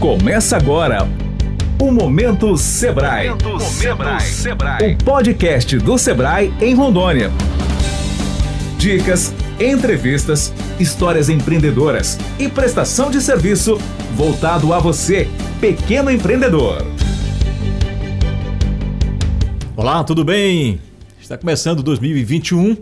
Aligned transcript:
Começa 0.00 0.56
agora 0.56 1.06
o 1.78 1.92
Momento 1.92 2.56
Sebrae. 2.56 3.28
Momento 3.28 3.60
Sebrae. 3.60 4.20
Sebrae. 4.22 4.94
O 4.94 5.04
podcast 5.04 5.76
do 5.76 5.98
Sebrae 5.98 6.50
em 6.58 6.74
Rondônia. 6.74 7.30
Dicas, 8.78 9.34
entrevistas, 9.60 10.54
histórias 10.78 11.28
empreendedoras 11.28 12.18
e 12.38 12.48
prestação 12.48 13.10
de 13.10 13.20
serviço 13.20 13.76
voltado 14.14 14.72
a 14.72 14.78
você, 14.78 15.28
pequeno 15.60 16.10
empreendedor. 16.10 16.82
Olá, 19.76 20.02
tudo 20.02 20.24
bem? 20.24 20.80
Está 21.20 21.36
começando 21.36 21.82
2021 21.82 22.74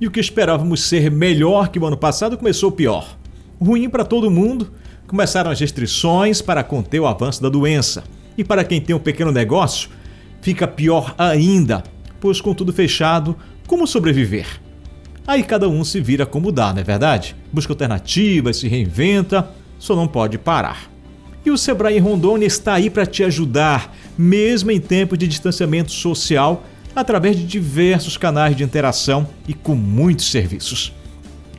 e 0.00 0.06
o 0.06 0.10
que 0.10 0.18
esperávamos 0.18 0.82
ser 0.82 1.10
melhor 1.10 1.68
que 1.68 1.78
o 1.78 1.84
ano 1.84 1.98
passado 1.98 2.38
começou 2.38 2.72
pior. 2.72 3.18
Ruim 3.60 3.90
para 3.90 4.02
todo 4.02 4.30
mundo 4.30 4.72
começaram 5.06 5.50
as 5.50 5.60
restrições 5.60 6.40
para 6.40 6.64
conter 6.64 7.00
o 7.00 7.06
avanço 7.06 7.42
da 7.42 7.48
doença. 7.48 8.04
E 8.36 8.44
para 8.44 8.64
quem 8.64 8.80
tem 8.80 8.94
um 8.94 9.00
pequeno 9.00 9.30
negócio, 9.30 9.88
fica 10.40 10.66
pior 10.66 11.14
ainda, 11.16 11.82
pois 12.20 12.40
com 12.40 12.54
tudo 12.54 12.72
fechado, 12.72 13.36
como 13.66 13.86
sobreviver? 13.86 14.46
Aí 15.26 15.42
cada 15.42 15.68
um 15.68 15.82
se 15.84 16.00
vira 16.00 16.26
como 16.26 16.52
dá, 16.52 16.72
não 16.72 16.80
é 16.80 16.84
verdade? 16.84 17.34
Busca 17.52 17.72
alternativas, 17.72 18.58
se 18.58 18.68
reinventa, 18.68 19.48
só 19.78 19.96
não 19.96 20.06
pode 20.06 20.36
parar. 20.36 20.90
E 21.44 21.50
o 21.50 21.58
Sebrae 21.58 21.98
Rondônia 21.98 22.46
está 22.46 22.74
aí 22.74 22.90
para 22.90 23.06
te 23.06 23.22
ajudar, 23.22 23.94
mesmo 24.16 24.70
em 24.70 24.80
tempo 24.80 25.16
de 25.16 25.26
distanciamento 25.26 25.92
social, 25.92 26.64
através 26.94 27.36
de 27.36 27.44
diversos 27.44 28.16
canais 28.16 28.56
de 28.56 28.64
interação 28.64 29.26
e 29.46 29.52
com 29.52 29.74
muitos 29.74 30.30
serviços. 30.30 30.92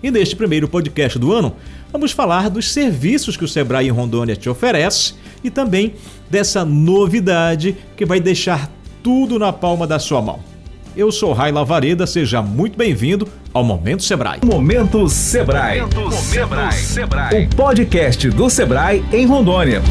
E 0.06 0.12
neste 0.12 0.36
primeiro 0.36 0.68
podcast 0.68 1.18
do 1.18 1.34
ano, 1.34 1.56
vamos 1.92 2.12
falar 2.12 2.48
dos 2.48 2.72
serviços 2.72 3.36
que 3.36 3.44
o 3.44 3.48
Sebrae 3.48 3.88
em 3.88 3.90
Rondônia 3.90 4.36
te 4.36 4.48
oferece 4.48 5.16
e 5.44 5.50
também 5.50 5.96
dessa 6.30 6.64
novidade 6.64 7.76
que 7.98 8.06
vai 8.06 8.20
deixar 8.20 8.70
tudo 9.02 9.40
na 9.40 9.52
palma 9.52 9.88
da 9.88 9.98
sua 9.98 10.22
mão. 10.22 10.42
Eu 10.96 11.12
sou 11.12 11.34
Rai 11.34 11.52
Lavareda, 11.52 12.06
seja 12.06 12.40
muito 12.40 12.78
bem-vindo 12.78 13.28
ao 13.52 13.64
Momento 13.64 14.04
Sebrae. 14.04 14.42
Momento 14.46 15.10
Sebrae. 15.10 15.82
Momento 15.82 16.12
Sebrae. 16.12 16.72
Sebrae. 16.74 17.46
O 17.46 17.56
podcast 17.56 18.30
do 18.30 18.48
Sebrae 18.48 19.04
em 19.12 19.26
Rondônia. 19.26 19.82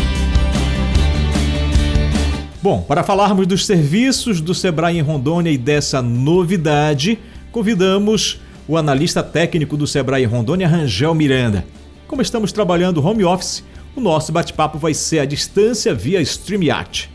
Bom, 2.62 2.82
para 2.82 3.02
falarmos 3.02 3.48
dos 3.48 3.66
serviços 3.66 4.40
do 4.40 4.54
Sebrae 4.54 4.96
em 4.96 5.02
Rondônia 5.02 5.50
e 5.50 5.58
dessa 5.58 6.00
novidade, 6.00 7.18
convidamos 7.50 8.43
o 8.66 8.76
analista 8.76 9.22
técnico 9.22 9.76
do 9.76 9.86
Sebrae 9.86 10.24
Rondônia, 10.24 10.68
Rangel 10.68 11.14
Miranda. 11.14 11.64
Como 12.06 12.22
estamos 12.22 12.52
trabalhando 12.52 13.04
home 13.04 13.24
office, 13.24 13.64
o 13.94 14.00
nosso 14.00 14.32
bate-papo 14.32 14.78
vai 14.78 14.94
ser 14.94 15.20
à 15.20 15.24
distância 15.24 15.94
via 15.94 16.20
StreamYard. 16.20 17.10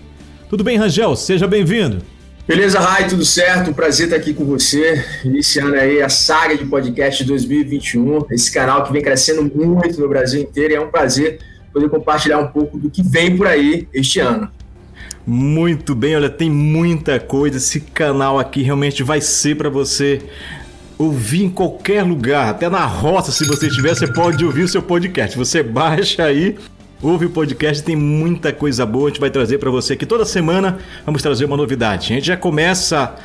Tudo 0.50 0.64
bem, 0.64 0.78
Rangel? 0.78 1.16
Seja 1.16 1.48
bem-vindo. 1.48 2.02
Beleza, 2.48 2.80
Rai, 2.80 3.08
tudo 3.08 3.24
certo? 3.24 3.70
Um 3.70 3.74
prazer 3.74 4.08
estar 4.08 4.18
aqui 4.18 4.34
com 4.34 4.44
você, 4.44 5.06
iniciando 5.24 5.76
aí 5.76 6.02
a 6.02 6.10
saga 6.10 6.58
de 6.58 6.66
podcast 6.66 7.24
2021, 7.24 8.26
esse 8.32 8.52
canal 8.52 8.84
que 8.84 8.92
vem 8.92 9.04
crescendo 9.04 9.44
muito 9.44 10.02
no 10.02 10.10
Brasil 10.10 10.42
inteiro 10.42 10.74
e 10.74 10.76
é 10.76 10.82
um 10.82 10.90
prazer 10.90 11.40
poder 11.72 11.90
compartilhar 11.90 12.40
um 12.40 12.48
pouco 12.48 12.80
do 12.80 12.90
que 12.90 13.04
vem 13.04 13.38
por 13.38 13.46
aí 13.46 13.88
este 13.94 14.20
ano. 14.20 14.50
Muito 15.28 15.94
bem, 15.94 16.16
olha, 16.16 16.30
tem 16.30 16.50
muita 16.50 17.20
coisa. 17.20 17.58
Esse 17.58 17.82
canal 17.82 18.40
aqui 18.40 18.64
realmente 18.64 19.04
vai 19.04 19.22
ser 19.22 19.56
para 19.56 19.70
você 19.70 20.24
ouvir 21.00 21.46
em 21.46 21.50
qualquer 21.50 22.04
lugar, 22.04 22.50
até 22.50 22.70
na 22.70 22.86
roça, 22.86 23.32
se 23.32 23.46
você 23.46 23.68
estiver, 23.68 23.96
você 23.96 24.06
pode 24.06 24.44
ouvir 24.44 24.64
o 24.64 24.68
seu 24.68 24.82
podcast. 24.82 25.38
Você 25.38 25.64
baixa 25.64 26.26
aí, 26.26 26.58
ouve 27.02 27.26
o 27.26 27.30
podcast, 27.30 27.82
tem 27.82 27.96
muita 27.96 28.52
coisa 28.52 28.86
boa. 28.86 29.08
A 29.08 29.10
gente 29.10 29.22
vai 29.22 29.30
trazer 29.30 29.60
para 29.60 29.72
você 29.72 29.94
aqui 29.94 30.06
toda 30.06 30.26
semana. 30.26 30.78
Vamos 31.06 31.22
trazer 31.22 31.46
uma 31.46 31.56
novidade. 31.56 32.12
A 32.12 32.16
gente 32.16 32.28
já 32.28 32.36
começa 32.36 33.16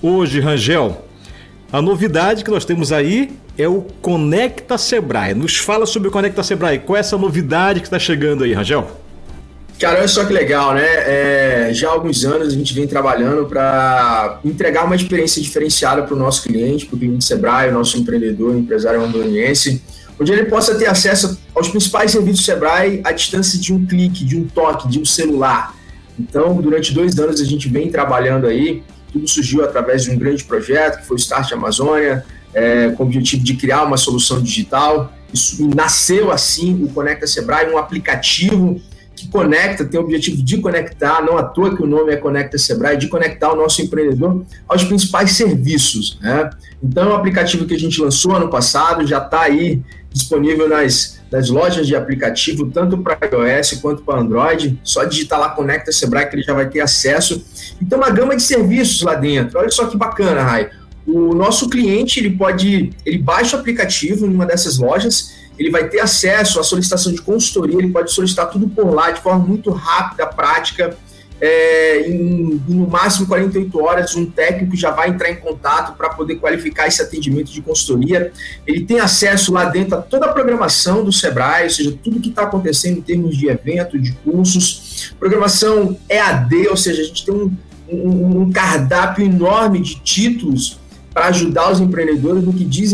hoje, 0.00 0.40
Rangel. 0.40 1.04
A 1.70 1.82
novidade 1.82 2.42
que 2.42 2.50
nós 2.50 2.64
temos 2.64 2.92
aí 2.92 3.30
é 3.58 3.68
o 3.68 3.82
Conecta 4.00 4.78
Sebrae. 4.78 5.34
Nos 5.34 5.58
fala 5.58 5.84
sobre 5.84 6.08
o 6.08 6.10
Conecta 6.10 6.42
Sebrae. 6.42 6.78
Qual 6.78 6.96
é 6.96 7.00
essa 7.00 7.18
novidade 7.18 7.80
que 7.80 7.86
está 7.86 7.98
chegando 7.98 8.42
aí, 8.42 8.54
Rangel? 8.54 8.90
Cara, 9.78 9.98
olha 9.98 10.08
só 10.08 10.24
que 10.24 10.32
legal, 10.32 10.74
né? 10.74 10.86
É, 10.86 11.70
já 11.72 11.88
há 11.88 11.92
alguns 11.92 12.24
anos 12.24 12.48
a 12.48 12.50
gente 12.50 12.74
vem 12.74 12.84
trabalhando 12.84 13.46
para 13.46 14.40
entregar 14.44 14.84
uma 14.84 14.96
experiência 14.96 15.40
diferenciada 15.40 16.02
para 16.02 16.14
o 16.16 16.18
nosso 16.18 16.42
cliente, 16.42 16.86
para 16.86 16.96
o 16.96 16.98
cliente 16.98 17.24
Sebrae, 17.24 17.68
o 17.68 17.72
nosso 17.72 17.96
empreendedor, 17.96 18.56
empresário 18.56 19.00
rondoniense, 19.00 19.80
onde 20.18 20.32
ele 20.32 20.46
possa 20.46 20.74
ter 20.74 20.86
acesso 20.86 21.38
aos 21.54 21.68
principais 21.68 22.10
serviços 22.10 22.44
Sebrae 22.44 23.00
à 23.04 23.12
distância 23.12 23.56
de 23.56 23.72
um 23.72 23.86
clique, 23.86 24.24
de 24.24 24.36
um 24.36 24.48
toque, 24.48 24.88
de 24.88 24.98
um 24.98 25.04
celular. 25.04 25.72
Então, 26.18 26.56
durante 26.60 26.92
dois 26.92 27.16
anos 27.16 27.40
a 27.40 27.44
gente 27.44 27.68
vem 27.68 27.88
trabalhando 27.88 28.48
aí, 28.48 28.82
tudo 29.12 29.28
surgiu 29.28 29.64
através 29.64 30.02
de 30.02 30.10
um 30.10 30.18
grande 30.18 30.42
projeto 30.42 30.98
que 30.98 31.06
foi 31.06 31.16
o 31.16 31.20
Start 31.20 31.52
Amazônia, 31.52 32.24
é, 32.52 32.88
com 32.90 33.04
o 33.04 33.06
objetivo 33.06 33.44
de 33.44 33.54
criar 33.54 33.84
uma 33.84 33.96
solução 33.96 34.42
digital. 34.42 35.12
Isso, 35.32 35.68
nasceu 35.72 36.32
assim 36.32 36.82
o 36.82 36.88
Conecta 36.88 37.28
Sebrae, 37.28 37.72
um 37.72 37.78
aplicativo 37.78 38.80
que 39.18 39.28
conecta, 39.28 39.84
tem 39.84 39.98
o 39.98 40.02
objetivo 40.04 40.42
de 40.42 40.58
conectar, 40.58 41.20
não 41.22 41.36
à 41.36 41.42
toa 41.42 41.74
que 41.74 41.82
o 41.82 41.86
nome 41.86 42.12
é 42.12 42.16
Conecta 42.16 42.56
Sebrae, 42.56 42.96
de 42.96 43.08
conectar 43.08 43.52
o 43.52 43.56
nosso 43.56 43.82
empreendedor 43.82 44.44
aos 44.68 44.84
principais 44.84 45.32
serviços. 45.32 46.18
Né? 46.20 46.50
Então, 46.82 47.10
é 47.10 47.12
um 47.12 47.16
aplicativo 47.16 47.66
que 47.66 47.74
a 47.74 47.78
gente 47.78 48.00
lançou 48.00 48.34
ano 48.34 48.48
passado, 48.48 49.06
já 49.06 49.18
está 49.18 49.42
aí 49.42 49.82
disponível 50.10 50.68
nas, 50.68 51.20
nas 51.30 51.50
lojas 51.50 51.86
de 51.86 51.94
aplicativo, 51.94 52.70
tanto 52.70 52.98
para 52.98 53.18
iOS 53.26 53.72
quanto 53.82 54.02
para 54.02 54.20
Android. 54.20 54.78
Só 54.82 55.04
digitar 55.04 55.38
lá 55.38 55.50
Conecta 55.50 55.92
Sebrae 55.92 56.28
que 56.28 56.36
ele 56.36 56.42
já 56.42 56.54
vai 56.54 56.68
ter 56.68 56.80
acesso. 56.80 57.44
Então, 57.82 57.98
uma 57.98 58.10
gama 58.10 58.36
de 58.36 58.42
serviços 58.42 59.02
lá 59.02 59.14
dentro. 59.14 59.58
Olha 59.58 59.70
só 59.70 59.86
que 59.86 59.96
bacana, 59.96 60.42
Rai. 60.42 60.70
O 61.06 61.34
nosso 61.34 61.70
cliente 61.70 62.20
ele 62.20 62.30
pode, 62.30 62.90
ele 63.04 63.18
baixa 63.18 63.56
o 63.56 63.60
aplicativo 63.60 64.26
em 64.26 64.28
uma 64.28 64.44
dessas 64.44 64.78
lojas 64.78 65.37
ele 65.58 65.70
vai 65.70 65.88
ter 65.88 66.00
acesso 66.00 66.60
à 66.60 66.62
solicitação 66.62 67.12
de 67.12 67.20
consultoria, 67.20 67.78
ele 67.78 67.90
pode 67.90 68.12
solicitar 68.12 68.48
tudo 68.48 68.68
por 68.68 68.94
lá 68.94 69.10
de 69.10 69.20
forma 69.20 69.44
muito 69.44 69.70
rápida, 69.70 70.26
prática. 70.26 70.96
É, 71.40 72.08
em, 72.08 72.60
no 72.66 72.88
máximo 72.88 73.26
48 73.28 73.80
horas, 73.80 74.16
um 74.16 74.26
técnico 74.26 74.76
já 74.76 74.90
vai 74.90 75.08
entrar 75.08 75.30
em 75.30 75.36
contato 75.36 75.96
para 75.96 76.08
poder 76.10 76.36
qualificar 76.36 76.88
esse 76.88 77.00
atendimento 77.00 77.52
de 77.52 77.62
consultoria. 77.62 78.32
Ele 78.66 78.84
tem 78.84 78.98
acesso 78.98 79.52
lá 79.52 79.64
dentro 79.66 79.96
a 79.96 80.02
toda 80.02 80.26
a 80.26 80.32
programação 80.32 81.04
do 81.04 81.12
Sebrae, 81.12 81.64
ou 81.64 81.70
seja, 81.70 81.96
tudo 82.02 82.20
que 82.20 82.28
está 82.28 82.42
acontecendo 82.42 82.98
em 82.98 83.02
termos 83.02 83.36
de 83.36 83.48
evento, 83.48 83.98
de 84.00 84.12
cursos. 84.12 85.12
Programação 85.18 85.96
EAD, 86.08 86.68
ou 86.68 86.76
seja, 86.76 87.02
a 87.02 87.04
gente 87.04 87.24
tem 87.24 87.34
um, 87.34 87.52
um, 87.88 88.40
um 88.42 88.52
cardápio 88.52 89.24
enorme 89.24 89.80
de 89.80 90.00
títulos 90.00 90.80
para 91.14 91.26
ajudar 91.26 91.70
os 91.70 91.80
empreendedores 91.80 92.42
no 92.44 92.52
que 92.52 92.64
diz 92.64 92.92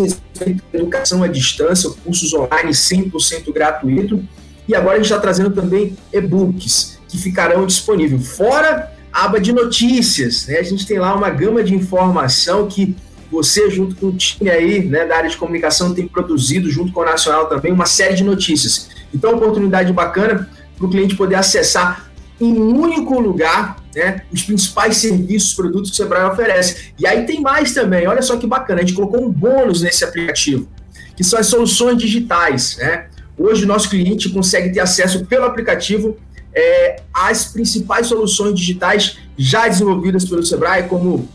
educação 0.72 1.22
à 1.22 1.28
distância, 1.28 1.90
cursos 2.04 2.32
online 2.32 2.70
100% 2.70 3.52
gratuito. 3.52 4.22
E 4.66 4.74
agora 4.74 4.94
a 4.94 4.96
gente 4.96 5.06
está 5.06 5.18
trazendo 5.18 5.50
também 5.50 5.96
e-books 6.12 6.98
que 7.08 7.18
ficarão 7.18 7.66
disponíveis. 7.66 8.36
Fora 8.36 8.92
a 9.12 9.24
aba 9.24 9.40
de 9.40 9.52
notícias, 9.52 10.46
né? 10.46 10.58
A 10.58 10.62
gente 10.62 10.86
tem 10.86 10.98
lá 10.98 11.14
uma 11.14 11.30
gama 11.30 11.62
de 11.62 11.74
informação 11.74 12.66
que 12.66 12.96
você, 13.30 13.70
junto 13.70 13.96
com 13.96 14.06
o 14.06 14.16
time 14.16 14.50
aí, 14.50 14.84
né, 14.84 15.04
da 15.06 15.16
área 15.16 15.30
de 15.30 15.36
comunicação, 15.36 15.94
tem 15.94 16.06
produzido, 16.06 16.70
junto 16.70 16.92
com 16.92 17.00
o 17.00 17.04
Nacional 17.04 17.46
também, 17.46 17.72
uma 17.72 17.86
série 17.86 18.14
de 18.14 18.24
notícias. 18.24 18.88
Então, 19.12 19.34
oportunidade 19.34 19.92
bacana 19.92 20.48
para 20.76 20.86
o 20.86 20.90
cliente 20.90 21.16
poder 21.16 21.36
acessar 21.36 22.10
em 22.44 22.58
um 22.58 22.80
único 22.80 23.18
lugar 23.18 23.76
né, 23.94 24.22
os 24.32 24.42
principais 24.42 24.96
serviços, 24.98 25.54
produtos 25.54 25.90
que 25.90 25.94
o 25.94 25.96
Sebrae 25.96 26.30
oferece. 26.30 26.92
E 26.98 27.06
aí 27.06 27.24
tem 27.24 27.40
mais 27.40 27.72
também, 27.72 28.06
olha 28.06 28.22
só 28.22 28.36
que 28.36 28.46
bacana, 28.46 28.80
a 28.80 28.84
gente 28.84 28.94
colocou 28.94 29.24
um 29.24 29.30
bônus 29.30 29.82
nesse 29.82 30.04
aplicativo, 30.04 30.68
que 31.16 31.24
são 31.24 31.38
as 31.38 31.46
soluções 31.46 31.98
digitais. 31.98 32.76
Né? 32.78 33.06
Hoje 33.38 33.64
o 33.64 33.68
nosso 33.68 33.88
cliente 33.88 34.28
consegue 34.28 34.72
ter 34.72 34.80
acesso 34.80 35.24
pelo 35.26 35.44
aplicativo 35.44 36.16
é, 36.54 37.02
às 37.12 37.46
principais 37.46 38.06
soluções 38.06 38.54
digitais 38.54 39.18
já 39.36 39.66
desenvolvidas 39.66 40.24
pelo 40.24 40.44
Sebrae, 40.44 40.84
como 40.84 41.28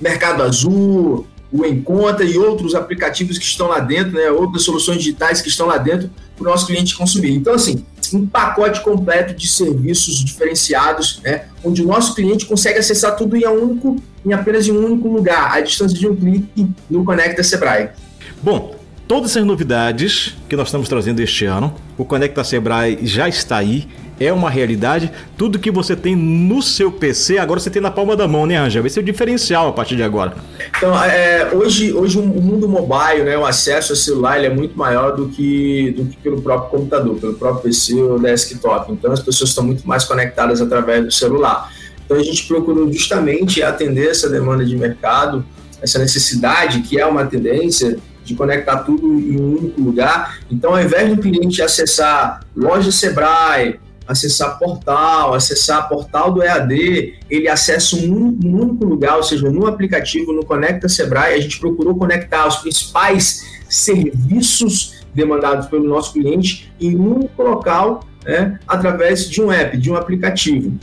Mercado 0.00 0.42
Azul, 0.42 1.26
o 1.54 1.64
Encontra 1.64 2.24
e 2.24 2.36
outros 2.36 2.74
aplicativos 2.74 3.38
que 3.38 3.44
estão 3.44 3.68
lá 3.68 3.78
dentro, 3.78 4.14
né, 4.14 4.28
outras 4.28 4.64
soluções 4.64 4.98
digitais 4.98 5.40
que 5.40 5.48
estão 5.48 5.68
lá 5.68 5.78
dentro 5.78 6.10
para 6.36 6.48
o 6.48 6.50
nosso 6.50 6.66
cliente 6.66 6.96
consumir. 6.96 7.32
Então, 7.32 7.54
assim, 7.54 7.84
um 8.12 8.26
pacote 8.26 8.80
completo 8.80 9.32
de 9.34 9.46
serviços 9.46 10.16
diferenciados, 10.16 11.20
né, 11.22 11.44
onde 11.62 11.80
o 11.80 11.86
nosso 11.86 12.12
cliente 12.12 12.44
consegue 12.44 12.80
acessar 12.80 13.14
tudo 13.14 13.36
em, 13.36 13.46
único, 13.46 14.02
em 14.26 14.32
apenas 14.32 14.68
um 14.68 14.84
único 14.84 15.06
lugar, 15.06 15.56
à 15.56 15.60
distância 15.60 15.96
de 15.96 16.08
um 16.08 16.16
clique 16.16 16.66
no 16.90 17.04
Conecta 17.04 17.44
Sebrae. 17.44 17.90
Bom, 18.42 18.74
todas 19.06 19.30
essas 19.30 19.44
novidades 19.44 20.34
que 20.48 20.56
nós 20.56 20.66
estamos 20.66 20.88
trazendo 20.88 21.20
este 21.20 21.44
ano. 21.44 21.72
O 21.96 22.04
Conecta 22.04 22.42
Sebrae 22.42 22.98
já 23.02 23.28
está 23.28 23.58
aí, 23.58 23.86
é 24.18 24.32
uma 24.32 24.50
realidade. 24.50 25.10
Tudo 25.36 25.58
que 25.58 25.70
você 25.70 25.96
tem 25.96 26.14
no 26.14 26.62
seu 26.62 26.90
PC, 26.90 27.38
agora 27.38 27.60
você 27.60 27.70
tem 27.70 27.82
na 27.82 27.90
palma 27.90 28.16
da 28.16 28.28
mão, 28.28 28.46
né, 28.46 28.56
Angel? 28.56 28.86
Esse 28.86 28.98
é 28.98 29.02
o 29.02 29.04
diferencial 29.04 29.68
a 29.68 29.72
partir 29.72 29.96
de 29.96 30.02
agora. 30.02 30.34
Então, 30.76 31.02
é, 31.02 31.50
hoje, 31.52 31.92
hoje 31.92 32.18
o 32.18 32.22
mundo 32.22 32.68
mobile, 32.68 33.24
né, 33.24 33.36
o 33.36 33.44
acesso 33.44 33.92
a 33.92 33.96
celular, 33.96 34.42
é 34.42 34.48
muito 34.48 34.76
maior 34.76 35.16
do 35.16 35.28
que, 35.28 35.92
do 35.96 36.04
que 36.06 36.16
pelo 36.18 36.40
próprio 36.40 36.70
computador, 36.70 37.16
pelo 37.16 37.34
próprio 37.34 37.62
PC 37.62 37.94
ou 37.94 38.18
desktop. 38.18 38.92
Então, 38.92 39.12
as 39.12 39.20
pessoas 39.20 39.50
estão 39.50 39.64
muito 39.64 39.86
mais 39.86 40.04
conectadas 40.04 40.60
através 40.60 41.04
do 41.04 41.10
celular. 41.10 41.70
Então, 42.04 42.16
a 42.16 42.22
gente 42.22 42.46
procurou 42.46 42.92
justamente 42.92 43.62
atender 43.62 44.10
essa 44.10 44.28
demanda 44.28 44.64
de 44.64 44.76
mercado, 44.76 45.44
essa 45.82 45.98
necessidade, 45.98 46.80
que 46.82 46.98
é 46.98 47.06
uma 47.06 47.26
tendência 47.26 47.98
de 48.24 48.34
conectar 48.34 48.78
tudo 48.78 49.06
em 49.06 49.38
um 49.38 49.58
único 49.58 49.80
lugar. 49.80 50.38
Então, 50.50 50.74
ao 50.74 50.82
invés 50.82 51.14
do 51.14 51.20
cliente 51.20 51.60
acessar 51.60 52.40
loja 52.56 52.90
Sebrae, 52.90 53.78
acessar 54.06 54.58
portal, 54.58 55.34
acessar 55.34 55.88
portal 55.88 56.32
do 56.32 56.42
EAD, 56.42 57.14
ele 57.30 57.48
acessa 57.48 57.96
um, 57.96 58.38
um 58.44 58.60
único 58.62 58.84
lugar, 58.84 59.16
ou 59.16 59.22
seja, 59.22 59.50
no 59.50 59.66
aplicativo, 59.66 60.32
no 60.32 60.44
Conecta 60.44 60.88
Sebrae, 60.88 61.34
a 61.34 61.40
gente 61.40 61.58
procurou 61.58 61.94
conectar 61.96 62.46
os 62.46 62.56
principais 62.56 63.42
serviços 63.68 65.04
demandados 65.14 65.66
pelo 65.68 65.84
nosso 65.84 66.12
cliente 66.12 66.72
em 66.80 66.96
um 66.96 67.16
único 67.16 67.42
local, 67.42 68.04
né, 68.24 68.58
através 68.66 69.28
de 69.28 69.40
um 69.40 69.50
app, 69.50 69.76
de 69.76 69.90
um 69.90 69.96
aplicativo. 69.96 70.78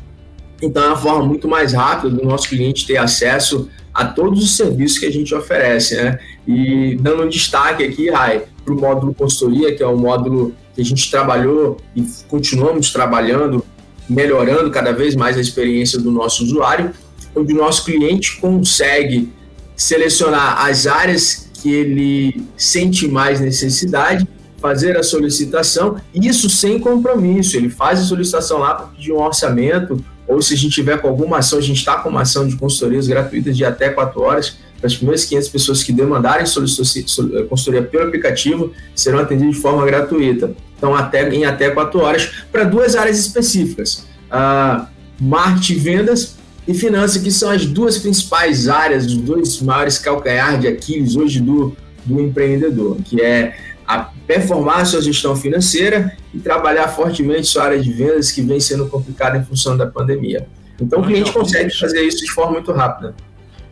Então, 0.62 0.83
é 0.83 0.88
uma 0.88 0.97
forma 0.97 1.25
muito 1.25 1.47
mais 1.47 1.74
rápida 1.74 2.15
do 2.15 2.24
nosso 2.24 2.47
cliente 2.47 2.85
ter 2.85 2.97
acesso 2.97 3.69
a 3.94 4.06
todos 4.06 4.44
os 4.44 4.56
serviços 4.56 5.00
que 5.00 5.06
a 5.06 5.12
gente 5.12 5.33
oferece, 5.33 5.95
né? 5.95 6.19
E 6.47 6.95
dando 7.01 7.24
um 7.24 7.29
destaque 7.29 7.83
aqui, 7.83 8.09
Rai, 8.09 8.44
para 8.63 8.74
o 8.74 8.79
módulo 8.79 9.13
consultoria, 9.13 9.75
que 9.75 9.83
é 9.83 9.88
um 9.88 9.97
módulo 9.97 10.53
que 10.73 10.81
a 10.81 10.85
gente 10.85 11.09
trabalhou 11.09 11.77
e 11.95 12.03
continuamos 12.27 12.91
trabalhando, 12.91 13.65
melhorando 14.09 14.69
cada 14.71 14.91
vez 14.91 15.15
mais 15.15 15.38
a 15.38 15.41
experiência 15.41 16.00
do 16.00 16.12
nosso 16.12 16.44
usuário, 16.44 16.91
onde 17.35 17.53
o 17.53 17.57
nosso 17.57 17.85
cliente 17.85 18.38
consegue 18.39 19.31
selecionar 19.75 20.65
as 20.65 20.85
áreas 20.88 21.50
que 21.62 21.71
ele 21.71 22.44
sente 22.57 23.07
mais 23.07 23.39
necessidade, 23.39 24.27
fazer 24.59 24.95
a 24.97 25.03
solicitação, 25.03 25.97
isso 26.13 26.50
sem 26.50 26.79
compromisso. 26.79 27.57
Ele 27.57 27.69
faz 27.69 28.00
a 28.00 28.03
solicitação 28.03 28.59
lá 28.59 28.75
para 28.75 28.88
pedir 28.88 29.12
um 29.12 29.19
orçamento, 29.19 30.03
ou 30.27 30.41
se 30.41 30.53
a 30.53 30.57
gente 30.57 30.74
tiver 30.74 31.01
com 31.01 31.07
alguma 31.07 31.39
ação, 31.39 31.57
a 31.59 31.62
gente 31.62 31.77
está 31.77 31.97
com 31.97 32.09
uma 32.09 32.21
ação 32.21 32.47
de 32.47 32.56
consultorias 32.56 33.07
gratuitas 33.07 33.57
de 33.57 33.65
até 33.65 33.89
4 33.89 34.21
horas, 34.21 34.57
as 34.83 34.95
primeiras 34.95 35.25
500 35.25 35.49
pessoas 35.49 35.83
que 35.83 35.93
demandarem 35.93 36.43
eh, 36.43 37.43
consultoria 37.43 37.83
pelo 37.83 38.05
aplicativo 38.05 38.71
serão 38.95 39.19
atendidas 39.19 39.55
de 39.55 39.61
forma 39.61 39.85
gratuita. 39.85 40.53
Então, 40.77 40.95
até, 40.95 41.29
em 41.29 41.45
até 41.45 41.69
4 41.69 41.99
horas, 41.99 42.31
para 42.51 42.63
duas 42.63 42.95
áreas 42.95 43.19
específicas: 43.19 44.07
uh, 44.31 44.87
marketing, 45.19 45.79
vendas 45.79 46.35
e 46.67 46.73
finanças, 46.73 47.21
que 47.21 47.31
são 47.31 47.51
as 47.51 47.65
duas 47.65 47.99
principais 47.99 48.67
áreas, 48.67 49.05
os 49.05 49.17
dois 49.17 49.61
maiores 49.61 49.99
calcanhar 49.99 50.59
de 50.59 50.67
Aquiles 50.67 51.15
hoje 51.15 51.39
do, 51.39 51.75
do 52.03 52.19
empreendedor, 52.19 52.97
que 53.03 53.21
é 53.21 53.55
a 53.87 54.09
performar 54.25 54.79
a 54.79 54.85
sua 54.85 55.01
gestão 55.01 55.35
financeira 55.35 56.15
e 56.33 56.39
trabalhar 56.39 56.87
fortemente 56.87 57.47
sua 57.47 57.65
área 57.65 57.79
de 57.79 57.91
vendas, 57.91 58.31
que 58.31 58.41
vem 58.41 58.59
sendo 58.59 58.87
complicada 58.87 59.37
em 59.37 59.43
função 59.43 59.75
da 59.75 59.85
pandemia. 59.85 60.47
Então, 60.79 61.01
o 61.01 61.05
cliente 61.05 61.31
consegue 61.31 61.77
fazer 61.77 62.01
isso 62.01 62.25
de 62.25 62.31
forma 62.31 62.53
muito 62.53 62.71
rápida. 62.71 63.13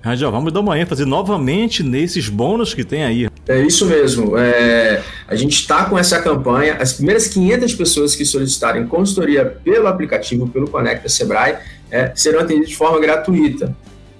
Rangel, 0.01 0.31
vamos 0.31 0.53
dar 0.53 0.61
uma 0.61 0.79
ênfase 0.79 1.03
novamente 1.03 1.83
nesses 1.83 2.29
bônus 2.29 2.73
que 2.73 2.83
tem 2.83 3.03
aí. 3.03 3.27
É 3.47 3.61
isso 3.61 3.85
mesmo. 3.85 4.37
É, 4.37 5.01
a 5.27 5.35
gente 5.35 5.59
está 5.59 5.85
com 5.85 5.97
essa 5.97 6.21
campanha. 6.21 6.77
As 6.79 6.93
primeiras 6.93 7.27
500 7.27 7.73
pessoas 7.75 8.15
que 8.15 8.23
solicitarem 8.23 8.87
consultoria 8.87 9.45
pelo 9.45 9.87
aplicativo, 9.87 10.47
pelo 10.47 10.69
Conecta 10.69 11.09
Sebrae, 11.09 11.57
é, 11.91 12.11
serão 12.15 12.39
atendidas 12.39 12.69
de 12.69 12.77
forma 12.77 12.99
gratuita. 12.99 13.75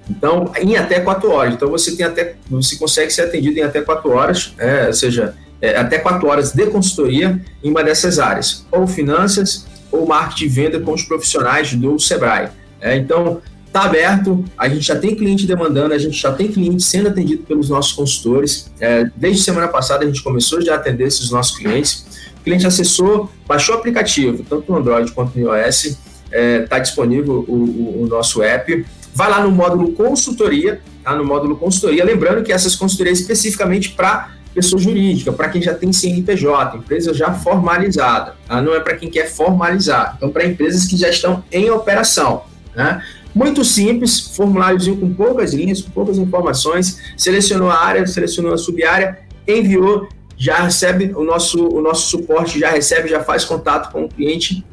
Então, 0.09 0.51
em 0.59 0.75
até 0.75 0.99
4 0.99 1.31
horas. 1.31 1.53
Então, 1.53 1.69
você 1.69 1.95
tem 1.95 2.05
até, 2.05 2.35
você 2.49 2.75
consegue 2.75 3.11
ser 3.11 3.21
atendido 3.21 3.59
em 3.59 3.61
até 3.61 3.79
4 3.81 4.11
horas, 4.11 4.53
é, 4.57 4.87
ou 4.87 4.93
seja, 4.93 5.35
é, 5.61 5.77
até 5.77 5.99
4 5.99 6.27
horas 6.27 6.51
de 6.51 6.65
consultoria 6.65 7.39
em 7.63 7.69
uma 7.69 7.83
dessas 7.83 8.17
áreas, 8.17 8.65
ou 8.71 8.87
finanças, 8.87 9.65
ou 9.91 10.07
marketing 10.07 10.45
e 10.45 10.47
venda 10.47 10.79
com 10.79 10.93
os 10.93 11.03
profissionais 11.03 11.73
do 11.73 11.99
Sebrae. 11.99 12.49
É, 12.81 12.95
então, 12.95 13.41
Está 13.69 13.83
aberto, 13.83 14.43
a 14.57 14.67
gente 14.67 14.81
já 14.81 14.95
tem 14.95 15.13
cliente 15.13 15.45
demandando, 15.45 15.93
a 15.93 15.97
gente 15.99 16.19
já 16.19 16.33
tem 16.33 16.47
cliente 16.47 16.81
sendo 16.81 17.07
atendido 17.07 17.43
pelos 17.43 17.69
nossos 17.69 17.91
consultores. 17.91 18.71
É, 18.79 19.07
desde 19.15 19.43
semana 19.43 19.67
passada 19.67 20.03
a 20.03 20.07
gente 20.07 20.23
começou 20.23 20.59
já 20.59 20.73
a 20.73 20.75
atender 20.77 21.05
esses 21.05 21.29
nossos 21.29 21.55
clientes. 21.55 22.03
O 22.39 22.43
cliente 22.43 22.65
acessou, 22.65 23.29
baixou 23.47 23.75
o 23.75 23.77
aplicativo, 23.77 24.43
tanto 24.49 24.71
no 24.71 24.79
Android 24.79 25.11
quanto 25.11 25.37
no 25.37 25.55
iOS, 25.55 25.85
está 25.85 25.97
é, 26.31 26.59
tá 26.61 26.79
disponível 26.79 27.45
o, 27.47 27.53
o, 27.53 28.03
o, 28.03 28.07
nosso 28.07 28.41
app. 28.41 28.83
Vai 29.13 29.29
lá 29.29 29.39
no 29.43 29.51
módulo 29.51 29.91
consultoria, 29.91 30.81
tá? 31.03 31.15
no 31.15 31.23
módulo 31.23 31.55
consultoria, 31.55 32.03
lembrando 32.03 32.43
que 32.43 32.51
essas 32.51 32.75
consultorias 32.75 33.19
especificamente 33.19 33.91
para 33.91 34.31
pessoa 34.51 34.81
jurídica, 34.81 35.31
para 35.31 35.47
quem 35.47 35.61
já 35.61 35.75
tem 35.75 35.93
CNPJ, 35.93 36.75
empresa 36.75 37.13
já 37.13 37.31
formalizada, 37.31 38.35
tá? 38.47 38.59
não 38.63 38.73
é 38.73 38.79
para 38.79 38.95
quem 38.95 39.11
quer 39.11 39.29
formalizar, 39.29 40.15
então 40.17 40.31
para 40.31 40.43
empresas 40.43 40.87
que 40.87 40.97
já 40.97 41.09
estão 41.09 41.43
em 41.51 41.69
operação. 41.69 42.49
Né? 42.75 43.03
Muito 43.39 43.63
simples, 43.63 44.19
formuláriozinho 44.35 44.97
com 44.97 45.13
poucas 45.13 45.53
linhas, 45.53 45.81
com 45.81 45.91
poucas 45.91 46.17
informações, 46.17 47.13
selecionou 47.15 47.69
a 47.69 47.79
área, 47.79 48.05
selecionou 48.05 48.53
a 48.53 48.57
sub-área, 48.57 49.17
enviou, 49.47 50.09
já 50.35 50.57
recebe 50.63 51.13
o 51.15 51.23
nosso, 51.23 51.65
o 51.65 51.79
nosso 51.79 52.09
suporte, 52.09 52.59
já 52.59 52.69
recebe, 52.69 53.07
já 53.07 53.23
faz 53.23 53.45
contato 53.45 53.93
com 53.93 54.03
o 54.03 54.09
cliente 54.09 54.65